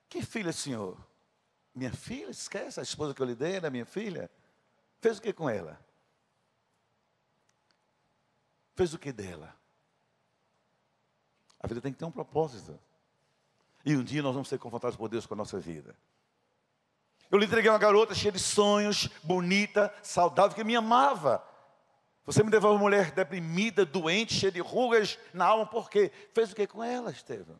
[0.10, 0.98] Que filha, senhor?
[1.76, 2.32] Minha filha?
[2.32, 4.32] Esquece a esposa que eu lhe dei, era minha filha?
[5.00, 5.80] Fez o que com ela?
[8.76, 9.57] Fez o que dela?
[11.60, 12.80] A vida tem que ter um propósito.
[13.86, 15.96] E um dia nós vamos ser confrontados por Deus com a nossa vida.
[17.30, 21.44] Eu lhe entreguei uma garota cheia de sonhos, bonita, saudável, que me amava.
[22.26, 26.12] Você me devolve uma mulher deprimida, doente, cheia de rugas na alma, por quê?
[26.34, 27.60] Fez o que com ela, Estevam?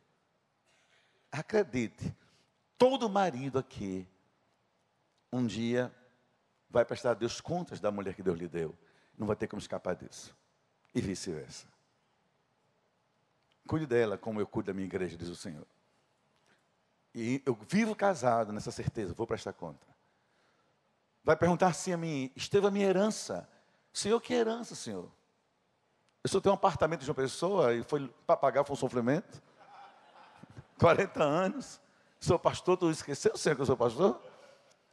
[1.32, 2.16] Acredite,
[2.78, 4.08] todo marido aqui,
[5.32, 5.94] um dia,
[6.70, 8.76] vai prestar a Deus contas da mulher que Deus lhe deu.
[9.18, 10.36] Não vai ter como escapar disso.
[10.94, 11.68] E vice-versa.
[13.68, 15.68] Cuide dela como eu cuido da minha igreja, diz o Senhor.
[17.14, 19.86] E eu vivo casado nessa certeza, vou prestar conta.
[21.24, 23.48] Vai perguntar assim a mim, Esteva, minha herança.
[23.92, 25.12] Senhor, que herança, Senhor?
[26.24, 29.42] Eu só tenho um apartamento de uma pessoa e foi para pagar foi um sofrimento.
[30.80, 31.82] 40 anos.
[32.20, 34.22] Sou pastor, tu esqueceu, Senhor, que eu sou pastor?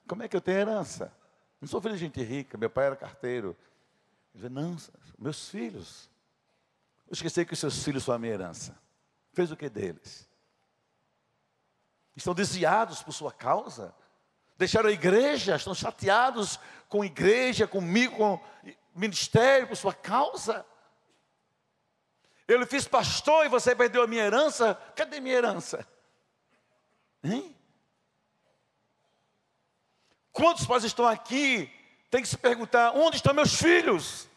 [0.06, 1.12] Como é que eu tenho herança?
[1.60, 3.56] Não sou filho de gente rica, meu pai era carteiro.
[4.34, 4.76] Ele disse, não,
[5.18, 6.10] meus filhos.
[7.06, 8.78] Eu esqueci que seus filhos são a minha herança.
[9.32, 10.28] Fez o que deles?
[12.16, 13.94] estão desviados por sua causa,
[14.56, 18.40] deixaram a igreja, estão chateados com a igreja, comigo, com o
[18.94, 20.64] ministério, por sua causa.
[22.46, 25.86] Eu lhe fiz pastor e você perdeu a minha herança, cadê minha herança?
[27.22, 27.56] Hein?
[30.30, 31.72] Quantos pais estão aqui?
[32.10, 34.28] Tem que se perguntar: onde estão meus filhos?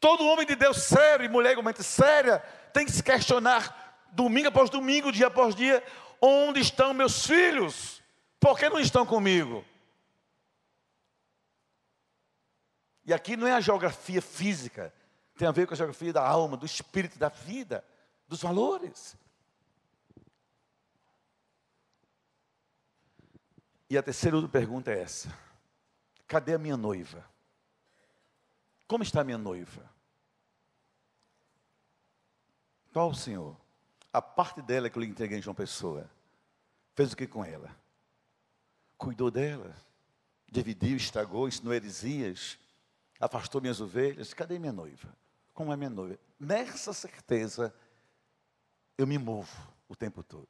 [0.00, 2.38] Todo homem de Deus sério e mulher igualmente séria
[2.72, 5.84] tem que se questionar domingo após domingo, dia após dia,
[6.20, 8.02] onde estão meus filhos?
[8.40, 9.62] Por que não estão comigo?
[13.04, 14.92] E aqui não é a geografia física,
[15.36, 17.84] tem a ver com a geografia da alma, do espírito, da vida,
[18.26, 19.16] dos valores.
[23.90, 25.36] E a terceira pergunta é essa:
[26.26, 27.28] cadê a minha noiva?
[28.86, 29.89] Como está a minha noiva?
[32.92, 33.56] Qual o Senhor?
[34.12, 36.10] A parte dela que eu lhe entreguei em João Pessoa,
[36.94, 37.74] fez o que com ela?
[38.98, 39.74] Cuidou dela,
[40.50, 42.58] dividiu, estragou, ensinou heresias,
[43.20, 44.34] afastou minhas ovelhas.
[44.34, 45.14] Cadê minha noiva?
[45.54, 46.18] Como é minha noiva?
[46.38, 47.74] Nessa certeza,
[48.98, 49.56] eu me movo
[49.88, 50.48] o tempo todo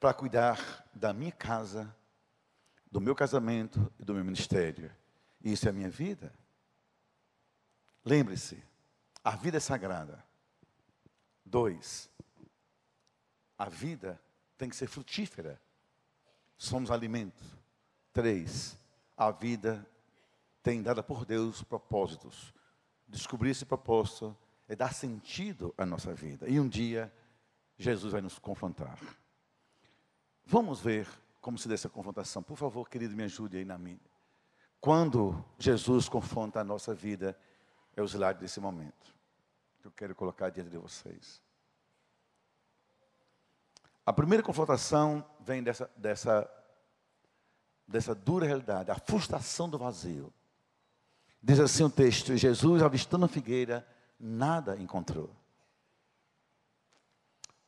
[0.00, 1.94] para cuidar da minha casa,
[2.90, 4.90] do meu casamento e do meu ministério.
[5.44, 6.32] E isso é a minha vida.
[8.02, 8.62] Lembre-se,
[9.22, 10.24] a vida é sagrada.
[11.50, 12.08] Dois,
[13.58, 14.22] a vida
[14.56, 15.60] tem que ser frutífera.
[16.56, 17.42] Somos alimento.
[18.12, 18.78] Três,
[19.16, 19.84] a vida
[20.62, 22.54] tem dada por Deus propósitos.
[23.08, 24.36] Descobrir esse propósito
[24.68, 26.48] é dar sentido à nossa vida.
[26.48, 27.12] E um dia,
[27.76, 28.96] Jesus vai nos confrontar.
[30.44, 31.08] Vamos ver
[31.40, 32.44] como se dá essa confrontação.
[32.44, 34.00] Por favor, querido, me ajude aí na minha.
[34.80, 37.36] Quando Jesus confronta a nossa vida,
[37.96, 39.19] é o slide desse momento
[39.80, 41.42] que eu quero colocar diante de vocês.
[44.04, 46.50] A primeira confrontação vem dessa, dessa,
[47.86, 50.32] dessa dura realidade, a frustração do vazio.
[51.42, 53.86] Diz assim o texto: Jesus, avistando a figueira,
[54.18, 55.34] nada encontrou.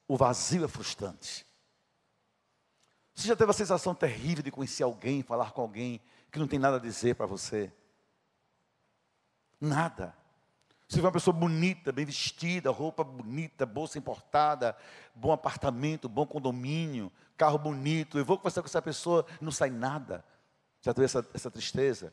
[0.07, 1.47] O vazio é frustrante.
[3.15, 6.59] Você já teve a sensação terrível de conhecer alguém, falar com alguém que não tem
[6.59, 7.73] nada a dizer para você?
[9.61, 10.22] Nada.
[10.93, 14.77] Você vê uma pessoa bonita, bem vestida, roupa bonita, bolsa importada,
[15.15, 18.19] bom apartamento, bom condomínio, carro bonito.
[18.19, 20.23] Eu vou conversar com essa pessoa, não sai nada.
[20.83, 22.13] Já teve essa, essa tristeza?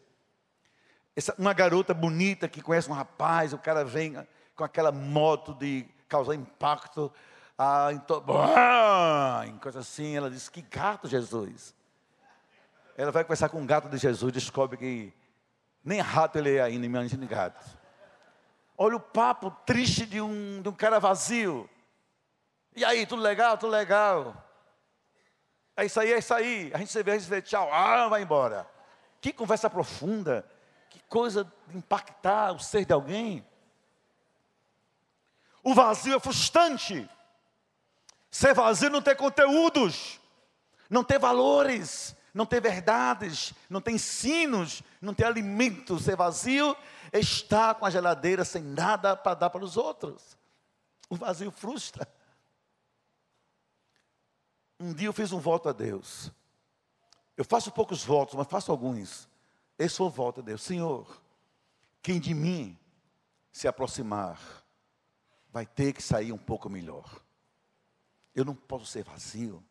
[1.13, 4.15] Essa, uma garota bonita que conhece um rapaz, o cara vem
[4.55, 7.11] com aquela moto de causar impacto,
[7.57, 8.23] ah, então,
[8.55, 10.15] ah, em coisa assim.
[10.15, 11.75] Ela disse: Que gato, Jesus.
[12.95, 15.13] Ela vai conversar com o gato de Jesus, descobre que
[15.83, 17.78] nem rato ele é ainda, imagina gato.
[18.81, 21.69] Olha o papo triste de um, de um cara vazio.
[22.73, 23.57] E aí, tudo legal?
[23.57, 24.33] Tudo legal.
[25.75, 26.71] É isso aí, é isso aí.
[26.73, 27.69] A gente se vê, a gente se vê, tchau.
[27.73, 28.65] Ah, vai embora.
[29.19, 30.49] Que conversa profunda.
[30.89, 33.45] Que coisa de impactar o ser de alguém.
[35.61, 37.09] O vazio é frustrante.
[38.31, 40.21] Ser vazio não ter conteúdos,
[40.89, 45.99] não ter valores, não ter verdades, não ter ensinos, não ter alimento.
[45.99, 46.77] Ser vazio
[47.13, 50.37] estar com a geladeira sem nada para dar para os outros.
[51.09, 52.07] O vazio frustra.
[54.79, 56.31] Um dia eu fiz um voto a Deus.
[57.35, 59.27] Eu faço poucos votos, mas faço alguns.
[59.77, 60.61] Esse foi o voto a Deus.
[60.61, 61.21] Senhor,
[62.01, 62.77] quem de mim
[63.51, 64.39] se aproximar,
[65.51, 67.21] vai ter que sair um pouco melhor.
[68.35, 69.63] Eu não posso ser vazio.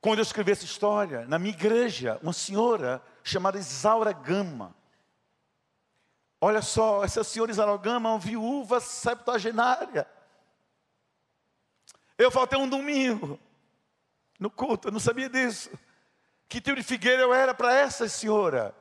[0.00, 4.74] Quando eu escrevi essa história, na minha igreja, uma senhora chamada Isaura Gama.
[6.44, 10.08] Olha só, essa senhora Isaura Gama é uma viúva septuagenária.
[12.18, 13.38] Eu faltei um domingo
[14.40, 15.70] no culto, eu não sabia disso.
[16.48, 18.74] Que tipo de figueira eu era para essa senhora.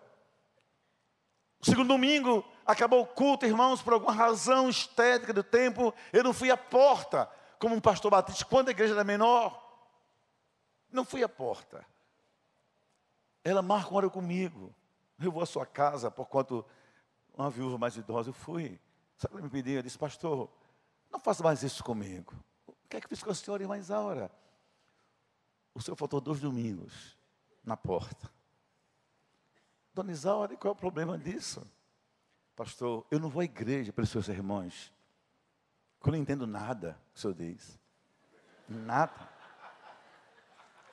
[1.59, 6.33] O segundo domingo, acabou o culto, irmãos, por alguma razão estética do tempo, eu não
[6.33, 9.61] fui à porta, como um pastor batista, quando a igreja era menor.
[10.91, 11.85] Não fui à porta.
[13.43, 14.73] Ela marca uma hora comigo.
[15.19, 16.65] Eu vou à sua casa, por quanto
[17.33, 18.79] uma viúva mais idosa, eu fui.
[19.17, 19.75] Sabe o que me pediu?
[19.75, 20.49] Eu disse, pastor,
[21.11, 22.33] não faça mais isso comigo.
[22.67, 24.31] O que é que fiz com a senhora, irmã Isaura?
[25.73, 27.17] O senhor faltou dois domingos
[27.63, 28.29] na porta.
[29.93, 31.65] Dona Isaura, qual é o problema disso?
[32.55, 34.91] Pastor, eu não vou à igreja pelos seus sermões.
[36.03, 37.79] Eu não entendo nada que o senhor diz.
[38.67, 39.29] Nada.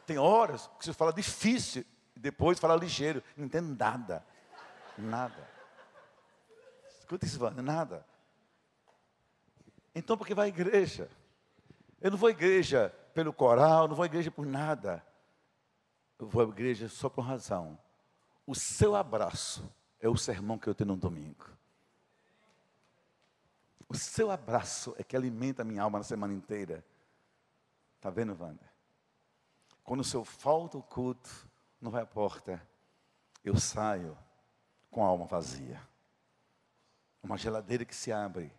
[0.06, 3.22] Tem horas que você fala difícil, depois fala ligeiro.
[3.36, 4.24] Não entendo nada.
[4.96, 5.57] Nada.
[7.08, 8.04] Escuta isso, Vânia, nada.
[9.94, 11.10] Então, por que vai à igreja?
[12.02, 15.02] Eu não vou à igreja pelo coral, não vou à igreja por nada.
[16.18, 17.78] Eu vou à igreja só por razão.
[18.46, 21.46] O seu abraço é o sermão que eu tenho no domingo.
[23.88, 26.84] O seu abraço é que alimenta a minha alma na semana inteira.
[27.96, 28.70] Está vendo, Wanda?
[29.82, 31.30] Quando o seu falta o culto,
[31.80, 32.62] não vai à porta,
[33.42, 34.14] eu saio
[34.90, 35.80] com a alma vazia.
[37.22, 38.52] Uma geladeira que se abre,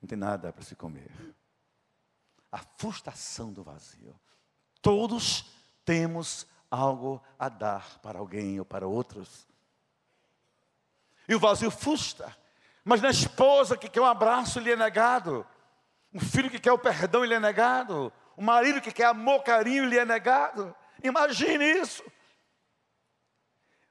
[0.00, 1.10] não tem nada para se comer.
[2.50, 4.18] A frustração do vazio.
[4.80, 5.50] Todos
[5.84, 9.46] temos algo a dar para alguém ou para outros.
[11.28, 12.36] E o vazio frustra.
[12.84, 15.46] Mas na esposa que quer um abraço, lhe é negado.
[16.12, 18.12] Um filho que quer o perdão, lhe é negado.
[18.36, 20.74] O marido que quer amor, carinho, lhe é negado.
[21.02, 22.02] Imagine isso.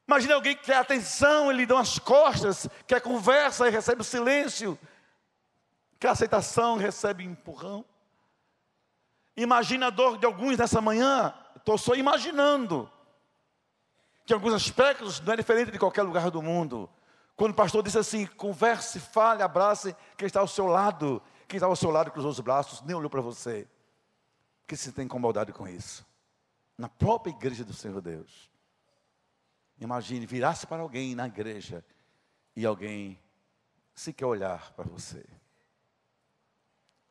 [0.09, 4.75] Imagine alguém que quer atenção, ele dá as costas, quer conversa e recebe o silêncio.
[5.99, 7.85] Quer aceitação, recebe empurrão.
[9.37, 11.31] Imagina a dor de alguns nessa manhã.
[11.55, 12.91] Estou só imaginando.
[14.25, 16.89] Que em alguns aspectos não é diferente de qualquer lugar do mundo.
[17.35, 21.21] Quando o pastor disse assim: converse, fale, abrace, quem está ao seu lado.
[21.47, 23.67] Quem está ao seu lado cruzou os braços, nem olhou para você.
[24.61, 26.03] Porque você tem incomodado com isso.
[26.75, 28.48] Na própria igreja do Senhor Deus.
[29.79, 31.83] Imagine, virasse para alguém na igreja
[32.55, 33.19] e alguém
[33.93, 35.25] sequer olhar para você.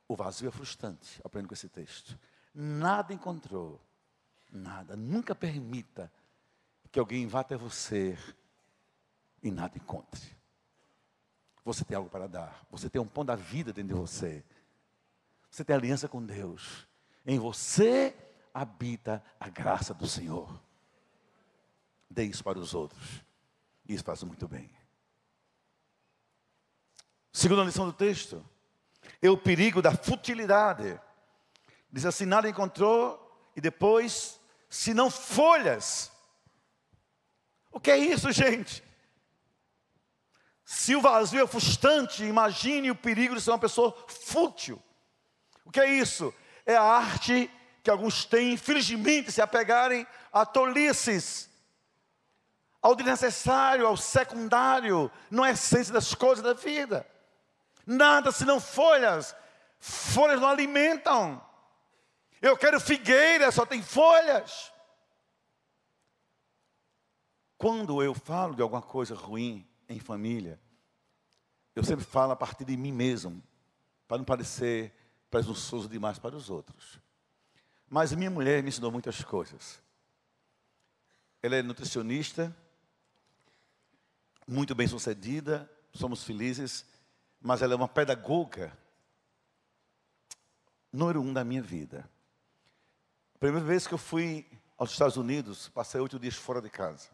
[0.07, 2.18] O vazio é frustrante, aprendo com esse texto.
[2.54, 3.81] Nada encontrou,
[4.50, 4.96] nada.
[4.96, 6.11] Nunca permita
[6.90, 8.18] que alguém vá até você
[9.43, 10.36] e nada encontre.
[11.64, 12.66] Você tem algo para dar.
[12.70, 14.43] Você tem um pão da vida dentro de você.
[15.51, 16.86] Você tem aliança com Deus.
[17.26, 18.16] Em você
[18.53, 20.59] habita a graça do Senhor.
[22.11, 23.22] Dê isso para os outros.
[23.88, 24.70] Isso faz muito bem.
[27.32, 28.44] Segunda lição do texto.
[29.22, 31.00] É o perigo da futilidade.
[31.90, 36.12] Diz assim: nada encontrou, e depois, se não folhas.
[37.70, 38.82] O que é isso, gente?
[40.64, 44.82] Se o vazio é frustrante, imagine o perigo de ser uma pessoa fútil.
[45.64, 46.34] O que é isso?
[46.66, 47.50] É a arte
[47.82, 51.47] que alguns têm, infelizmente, se apegarem a tolices,
[52.89, 57.07] ao desnecessário, ao secundário, não é a essência das coisas da vida.
[57.86, 59.36] Nada senão folhas.
[59.78, 61.45] Folhas não alimentam.
[62.41, 64.72] Eu quero figueira, só tem folhas.
[67.59, 70.59] Quando eu falo de alguma coisa ruim, em família,
[71.74, 73.43] eu sempre falo a partir de mim mesmo.
[74.07, 74.95] para não parecer
[75.30, 76.99] presunçoso demais para os outros.
[77.91, 79.82] Mas minha mulher me ensinou muitas coisas.
[81.43, 82.57] Ela é nutricionista,
[84.49, 86.86] muito bem sucedida, somos felizes,
[87.38, 88.76] mas ela é uma pedagoga
[90.90, 92.09] número um da minha vida.
[93.38, 94.46] Primeira vez que eu fui
[94.78, 97.11] aos Estados Unidos, passei oito dias fora de casa.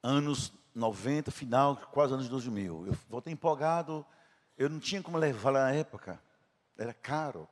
[0.00, 2.86] Anos 90, final, quase anos 2000.
[2.86, 4.06] Eu voltei empolgado,
[4.56, 6.22] eu não tinha como levar lá na época,
[6.78, 7.48] era caro.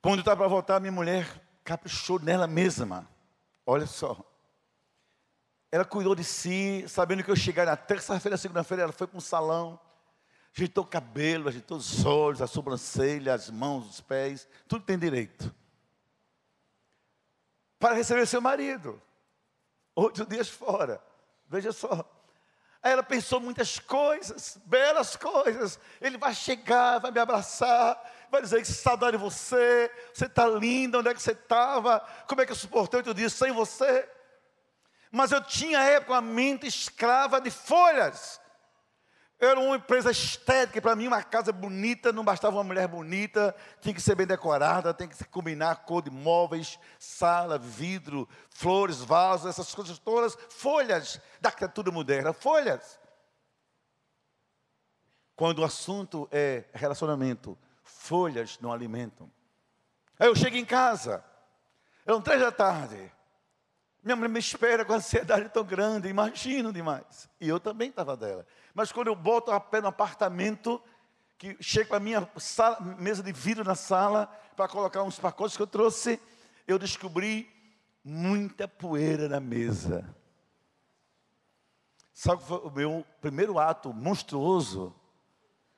[0.00, 1.26] Quando eu estava para voltar, minha mulher
[1.64, 3.08] caprichou nela mesma.
[3.66, 4.31] Olha só.
[5.72, 9.22] Ela cuidou de si, sabendo que eu chegar na terça-feira, segunda-feira, ela foi para um
[9.22, 9.80] salão,
[10.54, 15.50] ajeitou o cabelo, ajeitou os olhos, a sobrancelha, as mãos, os pés, tudo tem direito.
[17.78, 19.00] Para receber seu marido.
[19.96, 21.02] Oito dias fora.
[21.48, 22.06] Veja só.
[22.82, 25.80] Aí ela pensou muitas coisas, belas coisas.
[26.02, 27.98] Ele vai chegar, vai me abraçar,
[28.30, 32.42] vai dizer que saudade de você, você está linda, onde é que você estava, como
[32.42, 34.06] é que eu suportei oito dias sem você?
[35.12, 38.40] Mas eu tinha época uma mente escrava de folhas.
[39.38, 43.92] Era uma empresa estética, para mim uma casa bonita, não bastava uma mulher bonita, tinha
[43.92, 49.74] que ser bem decorada, tem que combinar cor de móveis, sala, vidro, flores, vasos, essas
[49.74, 52.98] coisas todas, folhas da arquitetura moderna, folhas.
[55.36, 59.30] Quando o assunto é relacionamento, folhas não alimentam.
[60.18, 61.22] Aí eu chego em casa,
[62.06, 63.12] eram três da tarde,
[64.02, 67.28] minha mãe me espera com ansiedade tão grande, imagino demais.
[67.40, 68.44] E eu também estava dela.
[68.74, 70.82] Mas quando eu boto a pé no apartamento,
[71.38, 74.26] que chego com a minha sala, mesa de vidro na sala,
[74.56, 76.20] para colocar uns pacotes que eu trouxe,
[76.66, 77.48] eu descobri
[78.04, 80.04] muita poeira na mesa.
[82.12, 84.94] Sabe o meu primeiro ato monstruoso?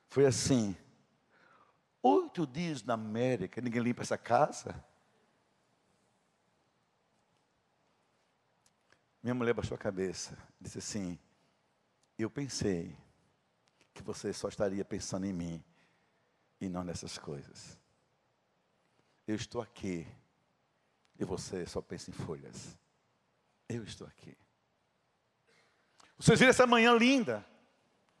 [0.09, 0.75] Foi assim:
[2.01, 4.83] oito dias na América, ninguém limpa essa casa.
[9.25, 11.17] Minha mulher baixou a cabeça, disse assim:
[12.15, 12.95] Eu pensei
[13.91, 15.63] que você só estaria pensando em mim
[16.61, 17.75] e não nessas coisas.
[19.27, 20.05] Eu estou aqui
[21.17, 22.77] e você só pensa em folhas.
[23.67, 24.37] Eu estou aqui.
[26.19, 27.43] Vocês viram essa manhã linda,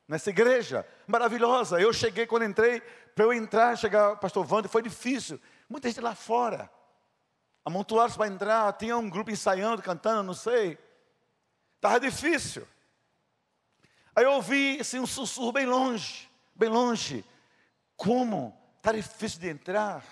[0.07, 1.79] nessa igreja maravilhosa.
[1.79, 2.81] Eu cheguei quando entrei,
[3.13, 5.39] para eu entrar, chegar pastor Wander, foi difícil.
[5.69, 6.67] Muita gente lá fora.
[7.63, 10.83] Amontoaram-se para entrar, tinha um grupo ensaiando, cantando, não sei.
[11.85, 12.67] Estava difícil.
[14.15, 17.23] Aí eu ouvi assim, um sussurro bem longe, bem longe.
[17.95, 18.57] Como?
[18.77, 20.03] Está difícil de entrar.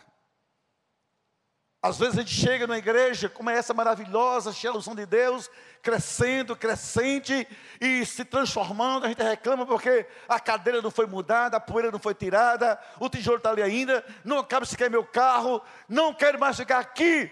[1.81, 5.07] Às vezes a gente chega na igreja, como é essa maravilhosa, cheia da unção de
[5.07, 5.49] Deus,
[5.81, 7.47] crescendo, crescente
[7.81, 9.05] e se transformando.
[9.05, 13.09] A gente reclama porque a cadeira não foi mudada, a poeira não foi tirada, o
[13.09, 15.59] tijolo está ali ainda, não cabe sequer meu carro,
[15.89, 17.31] não quero mais ficar aqui.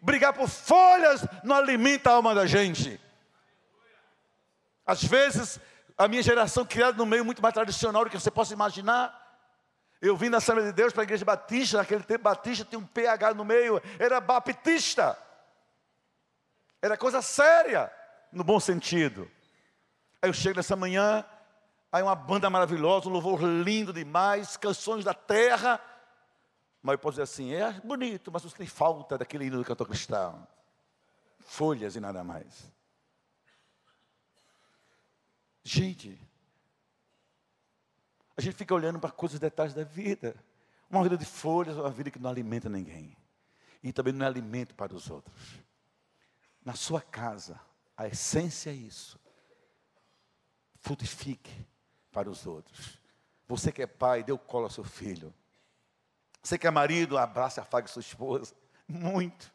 [0.00, 2.98] Brigar por folhas não alimenta a alma da gente.
[4.86, 5.60] Às vezes,
[5.96, 9.20] a minha geração criada no meio muito mais tradicional do que você possa imaginar.
[10.00, 12.86] Eu vim da Assembleia de Deus para a igreja batista, naquele tempo batista tinha um
[12.86, 15.16] PH no meio, era baptista.
[16.80, 17.92] Era coisa séria,
[18.32, 19.30] no bom sentido.
[20.20, 21.24] Aí eu chego nessa manhã,
[21.92, 25.80] aí uma banda maravilhosa, um louvor lindo demais, canções da terra.
[26.82, 29.86] Mas eu posso dizer assim, é bonito, mas você tem falta daquele hino do cantor
[29.86, 30.46] cristão.
[31.46, 32.72] Folhas e nada mais.
[35.64, 36.18] Gente,
[38.36, 40.34] a gente fica olhando para coisas, detalhes da vida.
[40.90, 43.16] Uma vida de folhas, uma vida que não alimenta ninguém.
[43.82, 45.58] E também não é alimento para os outros.
[46.64, 47.60] Na sua casa,
[47.96, 49.18] a essência é isso.
[50.80, 51.66] Frutifique
[52.10, 52.98] para os outros.
[53.48, 55.32] Você que é pai, dê o colo ao seu filho.
[56.42, 58.54] Você que é marido, abrace e afague sua esposa.
[58.88, 59.52] Muito.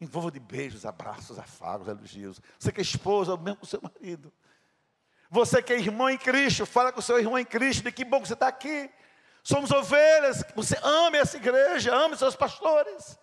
[0.00, 2.40] Envolva de beijos, abraços, afagos, elogios.
[2.58, 4.32] Você que é esposa, mesmo com seu marido.
[5.30, 8.04] Você que é irmão em Cristo, fala com o seu irmão em Cristo, de que
[8.04, 8.90] bom que você está aqui.
[9.44, 13.16] Somos ovelhas, você ame essa igreja, ame seus pastores.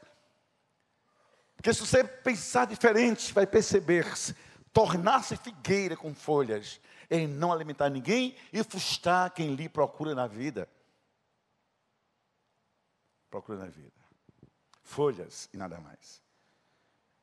[1.57, 4.05] Porque se você pensar diferente, vai perceber,
[4.71, 6.79] tornar-se figueira com folhas,
[7.09, 10.69] em não alimentar ninguém e frustrar quem lhe procura na vida.
[13.29, 13.91] Procura na vida.
[14.81, 16.21] Folhas e nada mais.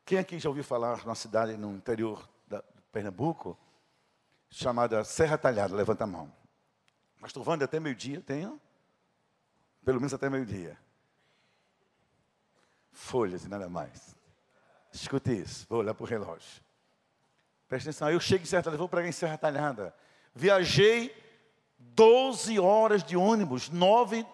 [0.04, 2.62] Quem aqui já ouviu falar numa cidade no interior da
[2.92, 3.58] Pernambuco,
[4.54, 6.32] chamada Serra Talhada, levanta a mão.
[7.20, 8.60] Pastor Wander, até meio-dia tenho?
[9.84, 10.78] Pelo menos até meio-dia.
[12.92, 14.14] Folhas e nada mais.
[14.92, 16.62] Escute isso, vou olhar para o relógio.
[17.68, 19.94] Presta atenção, eu chego em Serra Talhada, vou pregar em Serra Talhada.
[20.32, 21.12] Viajei
[21.78, 24.24] 12 horas de ônibus, nove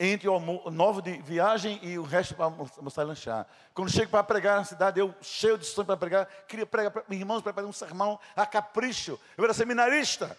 [0.00, 3.46] entre o nove de viagem e o resto para almoçar e lanchar.
[3.74, 7.04] Quando chego para pregar na cidade, eu cheio de sonho para pregar, queria pregar para
[7.08, 9.18] meus irmãos, preparar um sermão a capricho.
[9.36, 10.38] Eu era seminarista.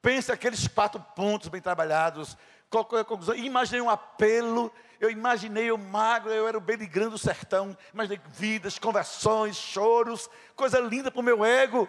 [0.00, 2.38] Pense aqueles quatro pontos bem trabalhados.
[3.36, 4.72] Imaginei um apelo.
[4.98, 7.76] Eu imaginei eu magro, eu era o bem grande do sertão.
[7.92, 11.86] Imaginei vidas, conversões, choros, coisa linda para o meu ego.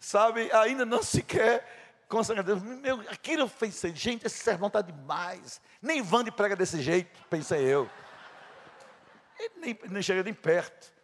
[0.00, 2.60] Sabe, ainda não sequer consagrador.
[2.60, 5.60] Meu, aquilo eu pensei, gente, esse sermão está demais.
[5.80, 7.88] Nem Vande prega desse jeito, pensei eu.
[9.38, 10.94] Ele nem, nem chega nem perto.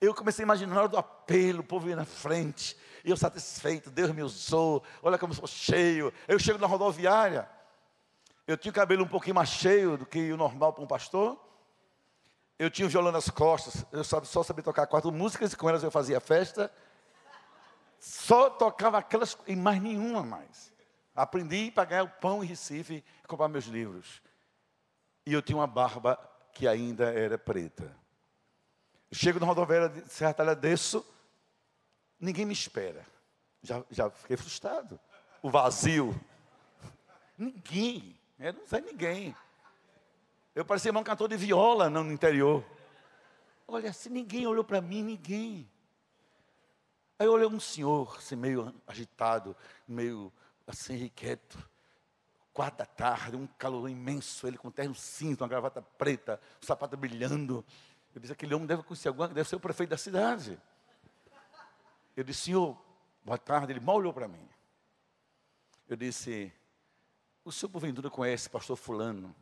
[0.00, 3.16] Eu comecei a imaginar na hora do apelo, o povo ia na frente, e eu
[3.18, 6.12] satisfeito, Deus me usou, olha como eu sou cheio.
[6.26, 7.46] Eu chego na rodoviária,
[8.46, 11.38] eu tinha o cabelo um pouquinho mais cheio do que o normal para um pastor.
[12.58, 15.82] Eu tinha o violão nas costas, eu só sabia tocar quatro músicas, e com elas
[15.82, 16.72] eu fazia festa.
[18.00, 20.72] Só tocava aquelas e mais nenhuma mais.
[21.14, 24.22] Aprendi para ganhar o pão em Recife e comprar meus livros.
[25.26, 26.18] E eu tinha uma barba
[26.54, 27.94] que ainda era preta.
[29.12, 31.04] chego na rodoviária de Serra Talha, desço,
[32.18, 33.06] ninguém me espera.
[33.62, 34.98] Já, já fiquei frustrado.
[35.42, 36.18] O vazio.
[37.36, 38.18] Ninguém.
[38.38, 39.36] Eu não sei ninguém.
[40.54, 42.64] Eu parecia um cantor de viola no interior.
[43.68, 45.70] Olha, se ninguém olhou para mim, ninguém.
[47.20, 49.54] Aí eu olhei um senhor, assim, meio agitado,
[49.86, 50.32] meio
[50.66, 51.58] assim, inquieto.
[52.50, 56.96] Quatro da tarde, um calor imenso, ele com terno cinto, uma gravata preta, um sapato
[56.96, 57.62] brilhando.
[58.14, 60.58] Eu disse, aquele homem deve conhecer alguma, deve ser o prefeito da cidade.
[62.16, 62.82] Eu disse, senhor,
[63.22, 63.70] boa tarde.
[63.70, 64.48] Ele mal olhou para mim.
[65.86, 66.50] Eu disse,
[67.44, 69.36] o senhor porventura conhece pastor fulano?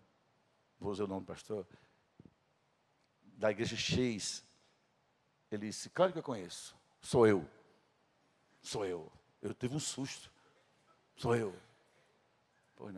[0.80, 1.64] Vou usar o nome do pastor.
[3.22, 4.44] Da igreja X.
[5.48, 6.74] Ele disse, claro que eu conheço.
[7.00, 7.48] Sou eu.
[8.60, 9.10] Sou eu.
[9.40, 10.30] Eu tive um susto.
[11.16, 11.54] Sou eu.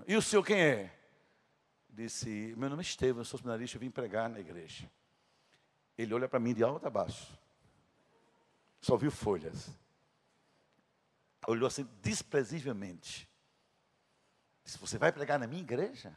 [0.06, 0.96] E o senhor quem é?
[1.88, 4.90] Disse, meu nome é Estevam, eu sou seminarista, eu vim pregar na igreja.
[5.96, 7.38] Ele olha para mim de alto a baixo.
[8.80, 9.70] Só viu folhas.
[11.46, 13.28] Olhou assim desprezivelmente.
[14.64, 16.16] Disse, você vai pregar na minha igreja?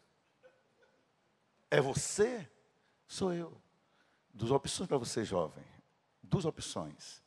[1.72, 2.50] É você?
[3.08, 3.60] Sou eu.
[4.34, 5.64] Duas opções para você, jovem.
[6.22, 7.22] Duas opções.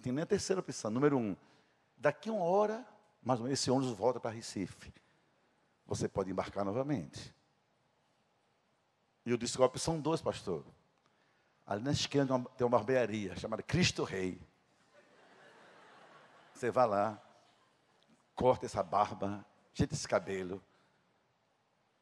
[0.00, 0.90] Tem nem a terceira opção.
[0.90, 1.36] Número um,
[2.00, 2.82] Daqui uma hora,
[3.22, 4.90] mais ou menos, esse ônibus volta para Recife.
[5.86, 7.34] Você pode embarcar novamente.
[9.26, 10.64] E eu disse, a opção dois, pastor.
[11.66, 14.40] Ali na esquerda tem uma barbearia chamada Cristo Rei.
[16.54, 17.22] Você vai lá,
[18.34, 19.44] corta essa barba,
[19.74, 20.62] jeita esse cabelo,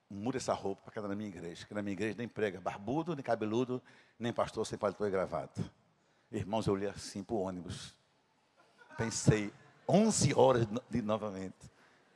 [0.09, 1.67] muda essa roupa para cada na minha igreja.
[1.67, 3.83] Que na minha igreja nem prega barbudo, nem cabeludo,
[4.17, 5.61] nem pastor sem paletó e gravata.
[6.31, 7.97] Irmãos, eu olhei assim para o ônibus.
[8.97, 9.53] Pensei,
[9.89, 11.71] 11 horas de novamente.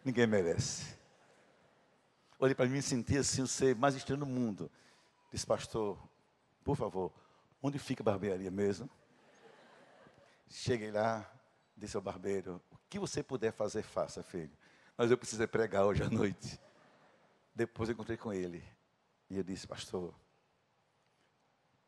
[0.04, 0.96] Ninguém merece.
[2.38, 4.70] Olhei para mim e senti assim o ser mais estranho do mundo.
[5.32, 5.96] Disse, pastor,
[6.62, 7.12] por favor,
[7.62, 8.90] onde fica a barbearia mesmo?
[10.48, 11.30] Cheguei lá,
[11.76, 14.52] disse ao barbeiro, o que você puder fazer, faça, filho.
[14.96, 16.60] Mas eu preciso pregar hoje à noite.
[17.54, 18.62] Depois eu encontrei com ele.
[19.30, 20.14] E eu disse, pastor,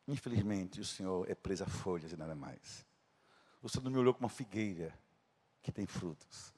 [0.07, 2.85] infelizmente o senhor é preso a folhas e nada mais.
[3.61, 4.97] O senhor não me olhou como uma figueira
[5.65, 6.53] que tem frutos.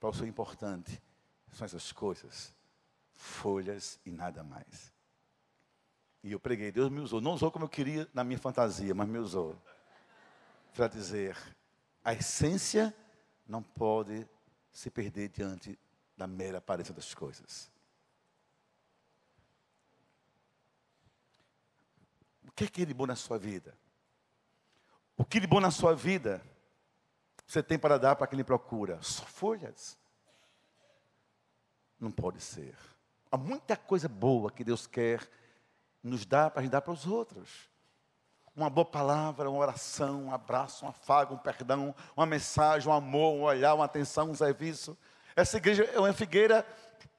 [0.00, 1.00] Para o Senhor importante
[1.52, 2.54] são essas coisas,
[3.14, 4.90] folhas e nada mais.
[6.22, 9.06] E eu preguei, Deus me usou, não usou como eu queria na minha fantasia, mas
[9.06, 9.60] me usou
[10.74, 11.36] para dizer:
[12.02, 12.96] a essência
[13.46, 14.26] não pode
[14.72, 15.78] se perder diante
[16.16, 17.70] da mera aparência das coisas.
[22.48, 23.76] O que é que é de bom na sua vida?
[25.14, 26.42] O que de bom na sua vida
[27.52, 28.98] você tem para dar para quem lhe procura?
[29.02, 29.98] Só folhas.
[32.00, 32.74] Não pode ser.
[33.30, 35.20] Há muita coisa boa que Deus quer
[36.02, 37.68] nos dar para a gente dar para os outros.
[38.56, 43.34] Uma boa palavra, uma oração, um abraço, um afago, um perdão, uma mensagem, um amor,
[43.34, 44.96] um olhar, uma atenção, um serviço.
[45.36, 46.66] Essa igreja é uma figueira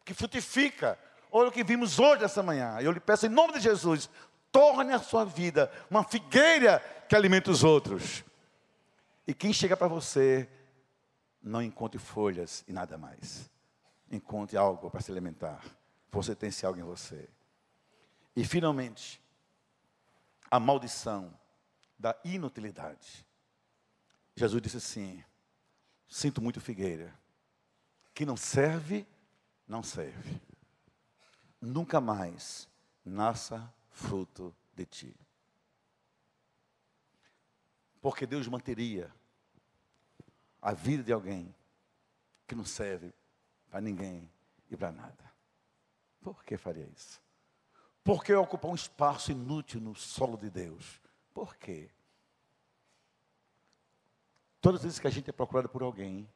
[0.04, 0.98] que frutifica.
[1.32, 2.80] Olha o que vimos hoje, essa manhã.
[2.82, 4.10] Eu lhe peço em nome de Jesus,
[4.52, 8.24] torne a sua vida uma figueira que alimenta os outros.
[9.26, 10.50] E quem chega para você,
[11.42, 13.50] não encontre folhas e nada mais.
[14.12, 15.64] Encontre algo para se alimentar.
[16.12, 17.30] Você tem esse algo em você.
[18.36, 19.22] E finalmente,
[20.52, 21.34] a maldição
[21.98, 23.26] da inutilidade.
[24.36, 25.24] Jesus disse assim:
[26.08, 27.14] Sinto muito, figueira,
[28.14, 29.08] que não serve,
[29.68, 30.42] não serve.
[31.62, 32.68] Nunca mais
[33.06, 35.23] nasça fruto de ti
[38.04, 39.10] porque Deus manteria
[40.62, 41.56] a vida de alguém
[42.46, 43.14] que não serve
[43.70, 44.30] para ninguém
[44.70, 45.34] e para nada.
[46.22, 47.22] Por que faria isso?
[48.04, 51.00] Por que ocupar um espaço inútil no solo de Deus?
[51.34, 51.90] Por quê?
[54.60, 56.30] Todas as vezes que a gente é procurado por alguém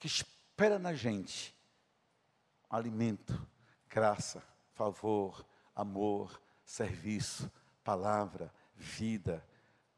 [0.00, 1.54] que espera na gente
[2.68, 3.40] alimento,
[3.88, 7.48] graça, favor, amor, serviço,
[7.84, 9.46] palavra, vida,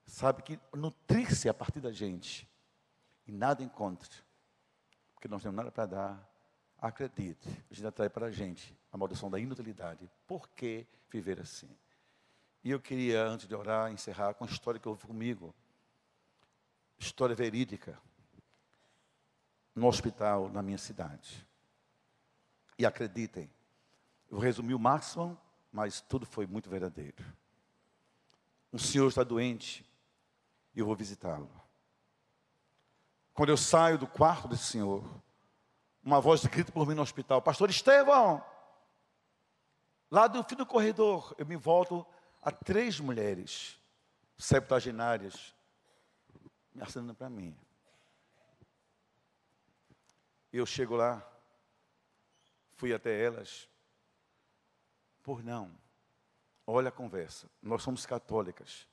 [0.07, 2.48] sabe que nutrir-se a partir da gente
[3.26, 4.11] e nada encontre,
[5.14, 6.30] porque nós temos nada para dar,
[6.78, 10.11] acredite, a gente atrai para a gente a maldição da inutilidade.
[10.26, 11.68] Por que viver assim?
[12.62, 15.55] E eu queria, antes de orar, encerrar com a história que houve comigo.
[16.98, 17.98] História verídica.
[19.74, 21.46] No hospital, na minha cidade.
[22.78, 23.50] E acreditem,
[24.30, 25.38] eu resumi o máximo,
[25.72, 27.24] mas tudo foi muito verdadeiro.
[28.72, 29.84] Um senhor está doente
[30.75, 31.51] e eu vou visitá-lo.
[33.33, 35.05] Quando eu saio do quarto desse senhor,
[36.03, 38.45] uma voz grita por mim no hospital: Pastor Estevão!
[40.11, 42.07] Lá do fim do corredor, eu me volto
[42.41, 43.81] a três mulheres
[44.37, 45.55] septagenárias
[46.75, 47.57] me acenando para mim.
[50.53, 51.27] Eu chego lá,
[52.77, 53.68] fui até elas,
[55.22, 55.70] por não.
[56.66, 57.51] Olha a conversa.
[57.61, 58.87] Nós somos católicas.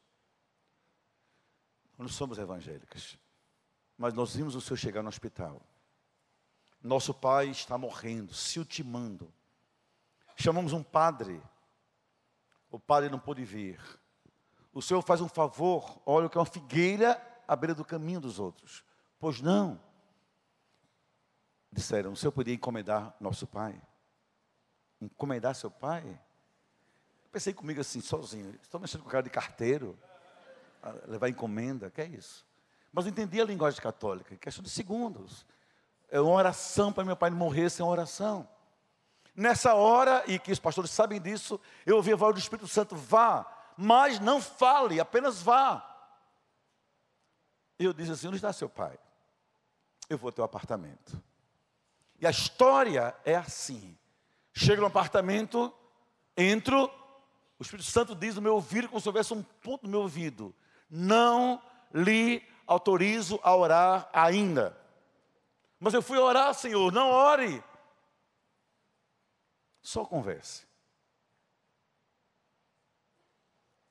[2.01, 3.15] Não somos evangélicas.
[3.95, 5.61] Mas nós vimos o senhor chegar no hospital.
[6.81, 9.31] Nosso pai está morrendo, se ultimando.
[10.35, 11.39] Chamamos um padre.
[12.71, 13.79] O padre não pôde vir.
[14.73, 18.19] O senhor faz um favor, olha o que é uma figueira à beira do caminho
[18.19, 18.83] dos outros.
[19.19, 19.79] Pois não.
[21.71, 23.79] Disseram, o senhor podia encomendar nosso pai?
[24.99, 26.19] Encomendar seu pai?
[27.31, 28.57] Pensei comigo assim, sozinho.
[28.59, 29.95] Estou mexendo com cara de carteiro.
[31.07, 32.45] Levar encomenda, que é isso?
[32.91, 35.45] Mas eu entendi a linguagem católica, questão de segundos.
[36.09, 38.47] É uma oração para meu pai não morrer sem oração.
[39.35, 42.95] Nessa hora, e que os pastores sabem disso, eu ouvi a voz do Espírito Santo:
[42.95, 43.45] vá,
[43.77, 45.87] mas não fale, apenas vá.
[47.79, 48.99] Eu disse assim: onde está seu pai?
[50.09, 51.21] Eu vou ao teu apartamento.
[52.19, 53.97] E a história é assim:
[54.53, 55.73] chego no apartamento,
[56.35, 56.91] entro,
[57.57, 60.53] o Espírito Santo diz no meu ouvido, como se houvesse um ponto no meu ouvido:
[60.91, 61.63] não
[61.93, 64.77] lhe autorizo a orar ainda.
[65.79, 67.63] Mas eu fui orar, Senhor, não ore.
[69.81, 70.67] Só converse.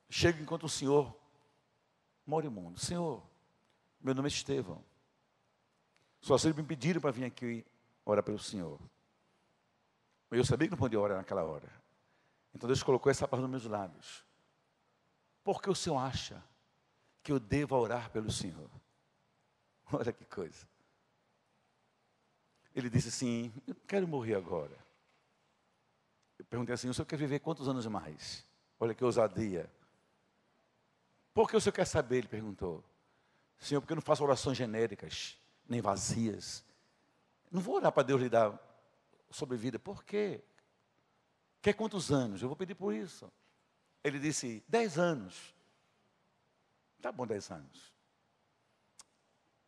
[0.09, 1.13] Chega enquanto o Senhor
[2.25, 2.79] mora imundo.
[2.79, 3.21] Senhor,
[3.99, 4.83] meu nome é Estevão.
[6.21, 7.65] Suas filhas me pediram para vir aqui
[8.05, 8.79] orar pelo Senhor.
[10.29, 11.69] Eu sabia que não podia orar naquela hora.
[12.53, 14.23] Então Deus colocou essa palavra nos meus lábios.
[15.43, 16.41] Por que o Senhor acha
[17.23, 18.69] que eu devo orar pelo Senhor?
[19.91, 20.67] Olha que coisa.
[22.75, 24.77] Ele disse assim: Eu quero morrer agora.
[26.39, 28.45] Eu perguntei assim: O senhor quer viver quantos anos mais?
[28.79, 29.69] Olha que ousadia.
[31.33, 32.17] Por que o senhor quer saber?
[32.19, 32.83] Ele perguntou.
[33.59, 36.63] Senhor, porque eu não faço orações genéricas, nem vazias.
[37.51, 38.59] Não vou orar para Deus lhe dar
[39.29, 39.77] sobrevida.
[39.77, 40.41] Por quê?
[41.61, 42.41] Quer quantos anos?
[42.41, 43.31] Eu vou pedir por isso.
[44.03, 45.53] Ele disse: dez anos.
[47.01, 47.91] Tá bom, dez anos.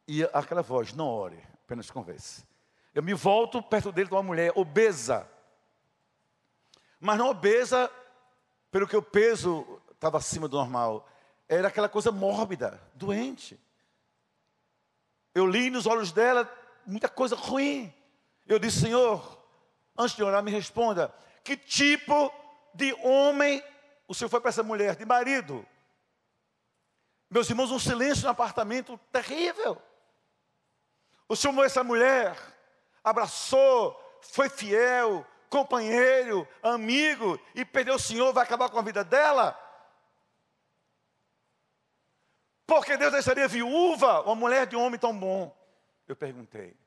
[0.07, 2.45] E aquela voz, não ore, apenas converse.
[2.93, 5.27] Eu me volto perto dele de uma mulher obesa.
[6.99, 7.89] Mas não obesa
[8.69, 11.07] pelo que o peso estava acima do normal.
[11.49, 13.59] Era aquela coisa mórbida, doente.
[15.33, 16.47] Eu li nos olhos dela
[16.85, 17.91] muita coisa ruim.
[18.45, 19.43] Eu disse, Senhor,
[19.97, 21.13] antes de orar, me responda:
[21.43, 22.31] que tipo
[22.75, 23.63] de homem
[24.07, 24.95] o senhor foi para essa mulher?
[24.95, 25.65] De marido.
[27.33, 29.81] Meus irmãos, um silêncio no apartamento terrível.
[31.27, 32.37] O senhor essa mulher,
[33.03, 39.59] abraçou, foi fiel, companheiro, amigo, e perdeu o senhor, vai acabar com a vida dela?
[42.67, 45.57] Porque Deus deixaria viúva uma mulher de um homem tão bom?
[46.07, 46.77] Eu perguntei.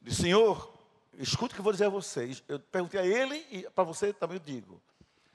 [0.00, 0.78] Disse, Senhor,
[1.14, 2.40] escute o que eu vou dizer a vocês.
[2.46, 4.80] Eu perguntei a ele e para você também eu digo.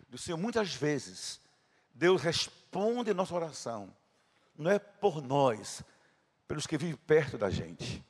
[0.08, 1.44] Do Senhor, muitas vezes,
[1.96, 3.96] Deus responde nossa oração.
[4.54, 5.82] Não é por nós,
[6.46, 8.06] pelos que vivem perto da gente.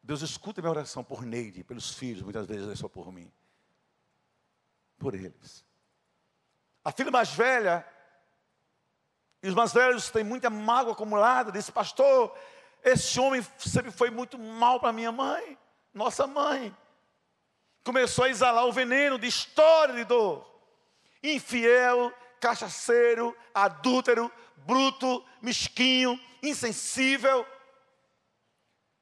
[0.00, 3.30] Deus escuta minha oração por Neide, pelos filhos, muitas vezes não é só por mim.
[4.98, 5.64] Por eles.
[6.84, 7.86] A filha mais velha,
[9.42, 12.36] e os mais velhos têm muita mágoa acumulada, disse, pastor,
[12.84, 15.58] esse homem sempre foi muito mal para minha mãe,
[15.92, 16.76] nossa mãe.
[17.84, 20.48] Começou a exalar o veneno de história de dor.
[21.22, 27.46] Infiel, cachaceiro, adúltero, bruto, mesquinho, insensível.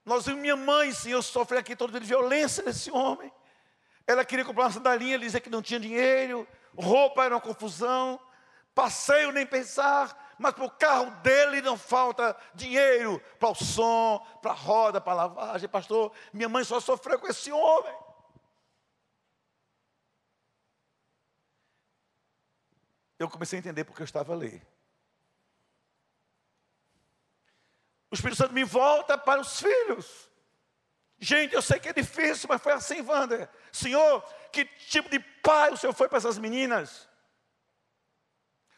[0.04, 3.32] Nós vimos minha mãe, Senhor, sofrer aqui todo dia de violência desse homem.
[4.06, 8.18] Ela queria comprar uma sandalinha, ele dizia que não tinha dinheiro, roupa era uma confusão,
[8.74, 14.52] passeio nem pensar, mas para o carro dele não falta dinheiro para o som, para
[14.52, 15.68] a roda, para a lavagem.
[15.68, 17.94] Pastor, minha mãe só sofreu com esse homem.
[23.20, 24.62] Eu comecei a entender porque eu estava ali.
[28.10, 30.30] O Espírito Santo me volta para os filhos.
[31.18, 33.46] Gente, eu sei que é difícil, mas foi assim, Wander.
[33.70, 37.06] Senhor, que tipo de pai o Senhor foi para essas meninas?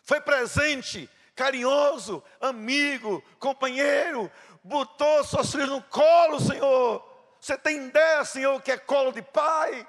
[0.02, 4.28] Foi presente, carinhoso, amigo, companheiro,
[4.64, 7.08] botou suas filhas no colo, Senhor.
[7.40, 9.86] Você tem ideia, Senhor, que é colo de pai?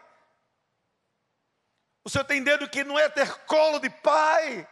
[2.03, 4.67] O Senhor tem ideia do que não é ter colo de pai?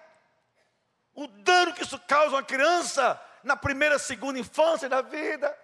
[1.13, 5.57] O dano que isso causa a uma criança na primeira, segunda infância da vida.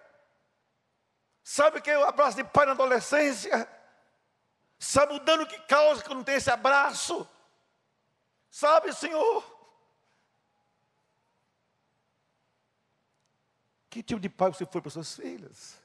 [1.42, 3.68] Sabe o que é o abraço de pai na adolescência?
[4.78, 7.28] Sabe o dano que causa quando tem esse abraço?
[8.50, 9.44] Sabe, Senhor?
[13.90, 15.76] Que tipo de pai você foi para suas filhas?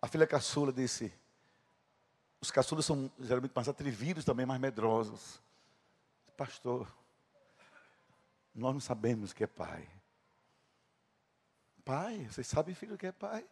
[0.00, 1.12] A filha caçula disse:
[2.46, 5.42] os caçulas são geralmente mais atrevidos também, mais medrosos.
[6.36, 6.86] Pastor,
[8.54, 9.88] nós não sabemos o que é pai.
[11.84, 13.44] Pai, vocês sabem, filho, o que é pai?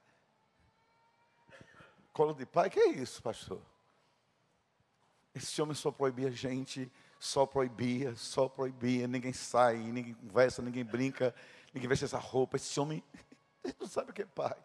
[2.13, 3.61] Colo de pai, que é isso, pastor?
[5.35, 11.35] Esse homem só proibia gente, só proibia, só proibia, ninguém sai, ninguém conversa, ninguém brinca,
[11.73, 12.55] ninguém veste essa roupa.
[12.55, 13.03] Esse homem,
[13.65, 14.57] ele não sabe o que é pai.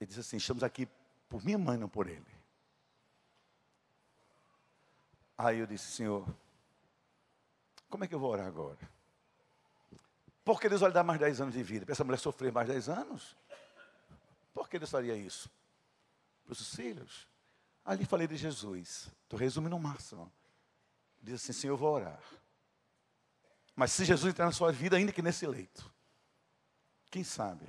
[0.00, 0.88] Ele disse assim: estamos aqui
[1.32, 2.26] por minha mãe, não por ele.
[5.38, 6.28] Aí eu disse, Senhor,
[7.88, 8.78] como é que eu vou orar agora?
[10.44, 11.86] Por que Deus vai dar mais 10 anos de vida?
[11.86, 13.34] Para essa mulher sofrer mais 10 anos?
[14.52, 15.48] Por que Deus faria isso?
[16.44, 17.26] Para os filhos.
[17.82, 19.08] Ali falei de Jesus.
[19.22, 20.30] Estou resumindo o máximo.
[21.18, 22.22] Diz assim, Senhor, eu vou orar.
[23.74, 25.90] Mas se Jesus entrar na sua vida, ainda que nesse leito,
[27.10, 27.64] quem sabe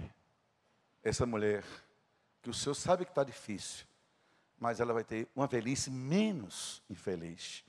[1.02, 1.64] essa mulher,
[2.44, 3.86] que o Senhor sabe que está difícil,
[4.60, 7.64] mas ela vai ter uma velhice menos infeliz.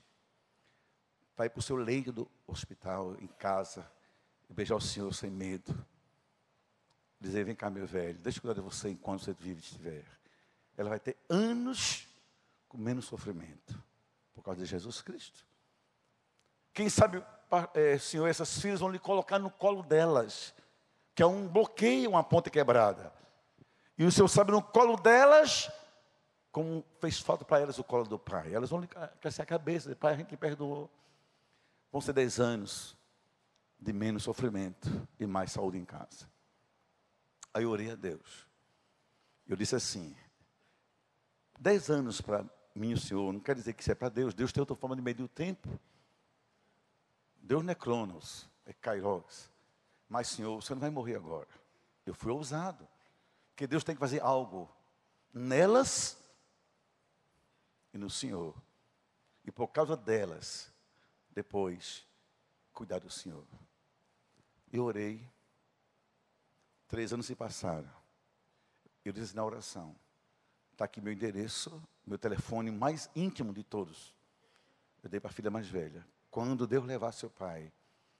[1.35, 3.89] Vai para o seu leito do hospital, em casa,
[4.49, 5.73] e beijar o Senhor sem medo.
[7.21, 10.05] Dizer, vem cá, meu velho, deixa eu cuidar de você enquanto você vive estiver.
[10.77, 12.05] Ela vai ter anos
[12.67, 13.81] com menos sofrimento,
[14.33, 15.45] por causa de Jesus Cristo.
[16.73, 17.23] Quem sabe,
[17.73, 20.53] é, Senhor, essas filhas vão lhe colocar no colo delas,
[21.15, 23.13] que é um bloqueio, uma ponte quebrada.
[23.97, 25.71] E o Senhor sabe no colo delas,
[26.51, 28.53] como fez falta para elas o colo do pai.
[28.53, 28.85] Elas vão
[29.21, 30.89] crescer a cabeça, pai, a gente lhe perdoou.
[31.91, 32.95] Vão ser dez anos
[33.79, 34.89] de menos sofrimento
[35.19, 36.29] e mais saúde em casa.
[37.53, 38.47] Aí eu orei a Deus.
[39.47, 40.15] Eu disse assim:
[41.57, 44.33] dez anos para mim, o Senhor, não quer dizer que isso é para Deus.
[44.33, 45.79] Deus tem outra forma de medir o tempo.
[47.37, 49.49] Deus não é cronos, é kairos.
[50.09, 51.47] Mas, Senhor, você não vai morrer agora.
[52.05, 52.87] Eu fui ousado.
[53.55, 54.69] Porque Deus tem que fazer algo
[55.33, 56.17] nelas
[57.93, 58.53] e no Senhor.
[59.45, 60.69] E por causa delas,
[61.29, 62.05] depois,
[62.73, 63.47] cuidar do Senhor.
[64.73, 65.25] Eu orei.
[66.89, 67.89] Três anos se passaram.
[69.05, 69.95] Eu disse na oração:
[70.73, 74.13] está aqui meu endereço, meu telefone mais íntimo de todos.
[75.01, 76.05] Eu dei para a filha mais velha.
[76.29, 77.71] Quando Deus levar seu pai,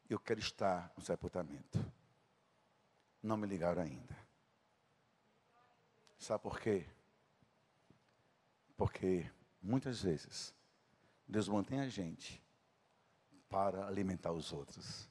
[0.09, 1.77] eu quero estar no sepultamento.
[3.21, 4.24] Não me ligaram ainda.
[6.25, 6.83] Sabe por quê?
[8.75, 9.29] Porque
[9.61, 10.55] muitas vezes
[11.27, 12.43] Deus mantém a gente
[13.47, 15.07] para alimentar os outros.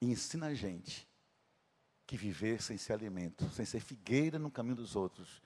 [0.00, 1.06] E ensina a gente
[2.06, 5.42] que viver sem ser alimento, sem ser figueira no caminho dos outros,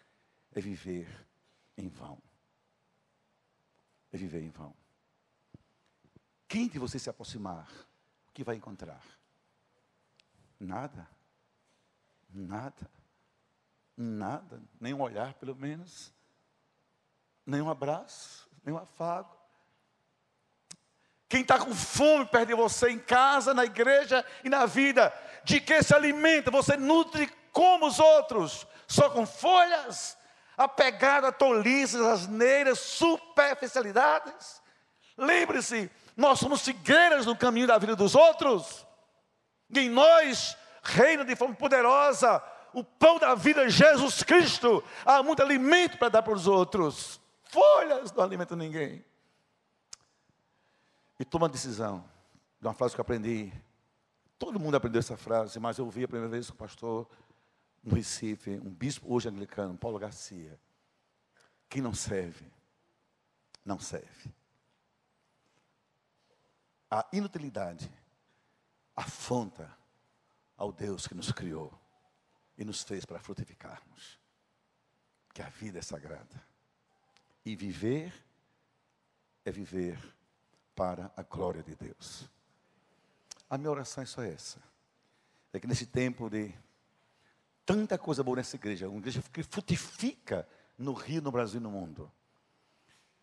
[0.52, 1.08] é viver
[1.76, 2.22] em vão.
[4.12, 4.76] É viver em vão.
[6.46, 7.68] Quem de você se aproximar,
[8.28, 9.04] o que vai encontrar?
[10.60, 11.10] Nada.
[12.32, 12.88] Nada.
[13.96, 14.60] Nada.
[14.80, 16.12] Nem um olhar, pelo menos.
[17.46, 19.34] Nem um abraço, nem um afago.
[21.28, 25.60] Quem está com fome perto de você em casa, na igreja e na vida, de
[25.60, 26.50] que se alimenta?
[26.50, 30.16] Você nutre como os outros, só com folhas,
[30.56, 34.62] apegado a tolices, asneiras, superficialidades.
[35.16, 38.86] Lembre-se, nós somos figueiras no caminho da vida dos outros.
[39.70, 42.42] E em nós reina de forma poderosa
[42.74, 44.82] o pão da vida, Jesus Cristo.
[45.04, 47.20] Há muito alimento para dar para os outros.
[47.44, 49.04] Folhas não alimentam ninguém.
[51.18, 52.04] E toma a decisão
[52.60, 53.52] de uma frase que eu aprendi.
[54.38, 57.08] Todo mundo aprendeu essa frase, mas eu ouvi a primeira vez com o pastor
[57.82, 60.58] no Recife, um bispo hoje anglicano, Paulo Garcia.
[61.68, 62.50] Quem não serve,
[63.64, 64.32] não serve.
[66.90, 67.90] A inutilidade
[68.96, 69.70] afronta
[70.56, 71.72] ao Deus que nos criou
[72.56, 74.18] e nos fez para frutificarmos.
[75.32, 76.42] Que a vida é sagrada.
[77.44, 78.12] E viver
[79.44, 79.98] é viver
[80.74, 82.28] para a glória de Deus.
[83.48, 84.58] A minha oração é só essa.
[85.52, 86.52] É que nesse tempo de
[87.64, 90.48] tanta coisa boa nessa igreja, uma igreja que frutifica
[90.78, 92.10] no Rio, no Brasil e no mundo,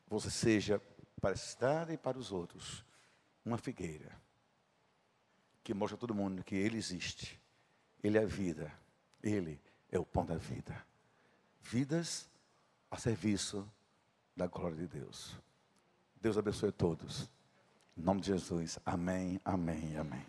[0.08, 0.82] você seja
[1.20, 2.86] para a cidade e para os outros
[3.44, 4.12] uma figueira
[5.64, 7.40] que mostra a todo mundo que Ele existe,
[8.04, 8.72] Ele é a vida,
[9.24, 9.60] Ele
[9.92, 10.76] é o pão da vida.
[11.62, 12.30] Vidas
[12.90, 13.68] a serviço
[14.36, 15.36] da glória de Deus.
[16.20, 17.30] Deus abençoe todos.
[17.98, 18.80] Em nome de Jesus.
[18.86, 20.26] Amém, amém, amém.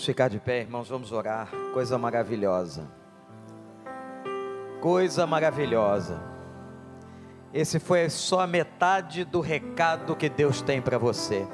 [0.00, 1.50] Vamos ficar de pé, irmãos, vamos orar.
[1.74, 2.88] Coisa maravilhosa.
[4.80, 6.18] Coisa maravilhosa.
[7.52, 11.46] Esse foi só a metade do recado que Deus tem para você.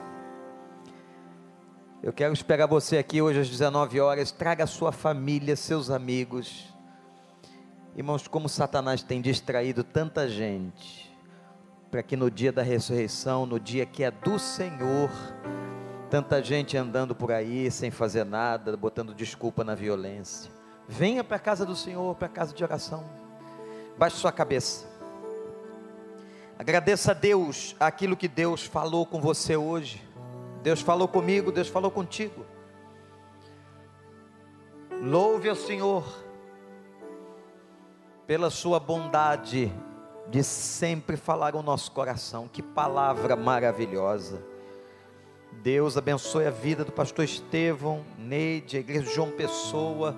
[2.01, 4.31] Eu quero esperar você aqui hoje às 19 horas.
[4.31, 6.73] Traga sua família, seus amigos.
[7.97, 11.13] Irmãos, como Satanás tem distraído tanta gente,
[11.91, 15.11] para que no dia da ressurreição, no dia que é do Senhor,
[16.09, 20.51] Tanta gente andando por aí sem fazer nada, botando desculpa na violência.
[20.89, 23.05] Venha para a casa do Senhor, para a casa de oração.
[23.99, 24.87] Baixe sua cabeça.
[26.59, 30.03] Agradeça a Deus aquilo que Deus falou com você hoje.
[30.63, 32.47] Deus falou comigo, Deus falou contigo.
[35.03, 36.05] Louve ao Senhor
[38.27, 39.73] pela sua bondade
[40.29, 42.49] de sempre falar o nosso coração.
[42.49, 44.56] Que palavra maravilhosa.
[45.63, 50.17] Deus abençoe a vida do pastor Estevão, Neide, a igreja João Pessoa.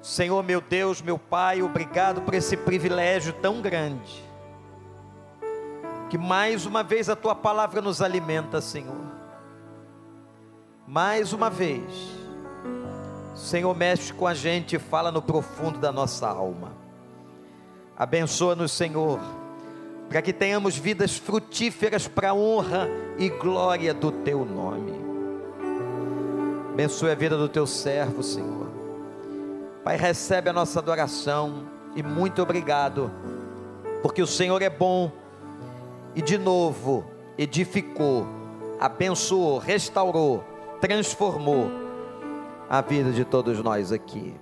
[0.00, 4.22] Senhor meu Deus, meu Pai, obrigado por esse privilégio tão grande.
[6.10, 9.04] Que mais uma vez a tua palavra nos alimenta, Senhor.
[10.86, 11.82] Mais uma vez,
[13.34, 16.72] Senhor, mexe com a gente e fala no profundo da nossa alma.
[17.96, 19.18] Abençoa-nos, Senhor
[20.08, 22.88] para que tenhamos vidas frutíferas para a honra
[23.18, 24.92] e glória do teu nome.
[26.72, 28.68] Abençoe a vida do teu servo, Senhor.
[29.82, 33.10] Pai, recebe a nossa adoração e muito obrigado,
[34.02, 35.10] porque o Senhor é bom
[36.14, 37.04] e de novo
[37.36, 38.26] edificou,
[38.80, 40.44] abençoou, restaurou,
[40.80, 41.70] transformou
[42.68, 44.34] a vida de todos nós aqui.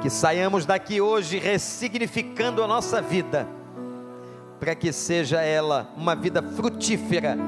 [0.00, 3.46] Que saiamos daqui hoje ressignificando a nossa vida
[4.60, 7.38] para que seja ela uma vida frutífera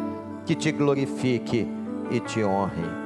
[0.47, 1.69] que te glorifique
[2.11, 3.03] e te honre.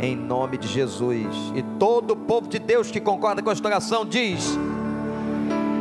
[0.00, 1.52] Em nome de Jesus.
[1.54, 4.58] E todo o povo de Deus que concorda com esta oração diz: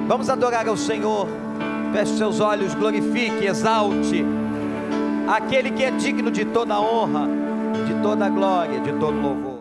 [0.08, 1.28] Vamos adorar ao Senhor.
[1.92, 4.24] Feche seus olhos, glorifique, exalte
[5.28, 7.28] aquele que é digno de toda honra,
[7.88, 9.53] de toda glória, de todo louvor.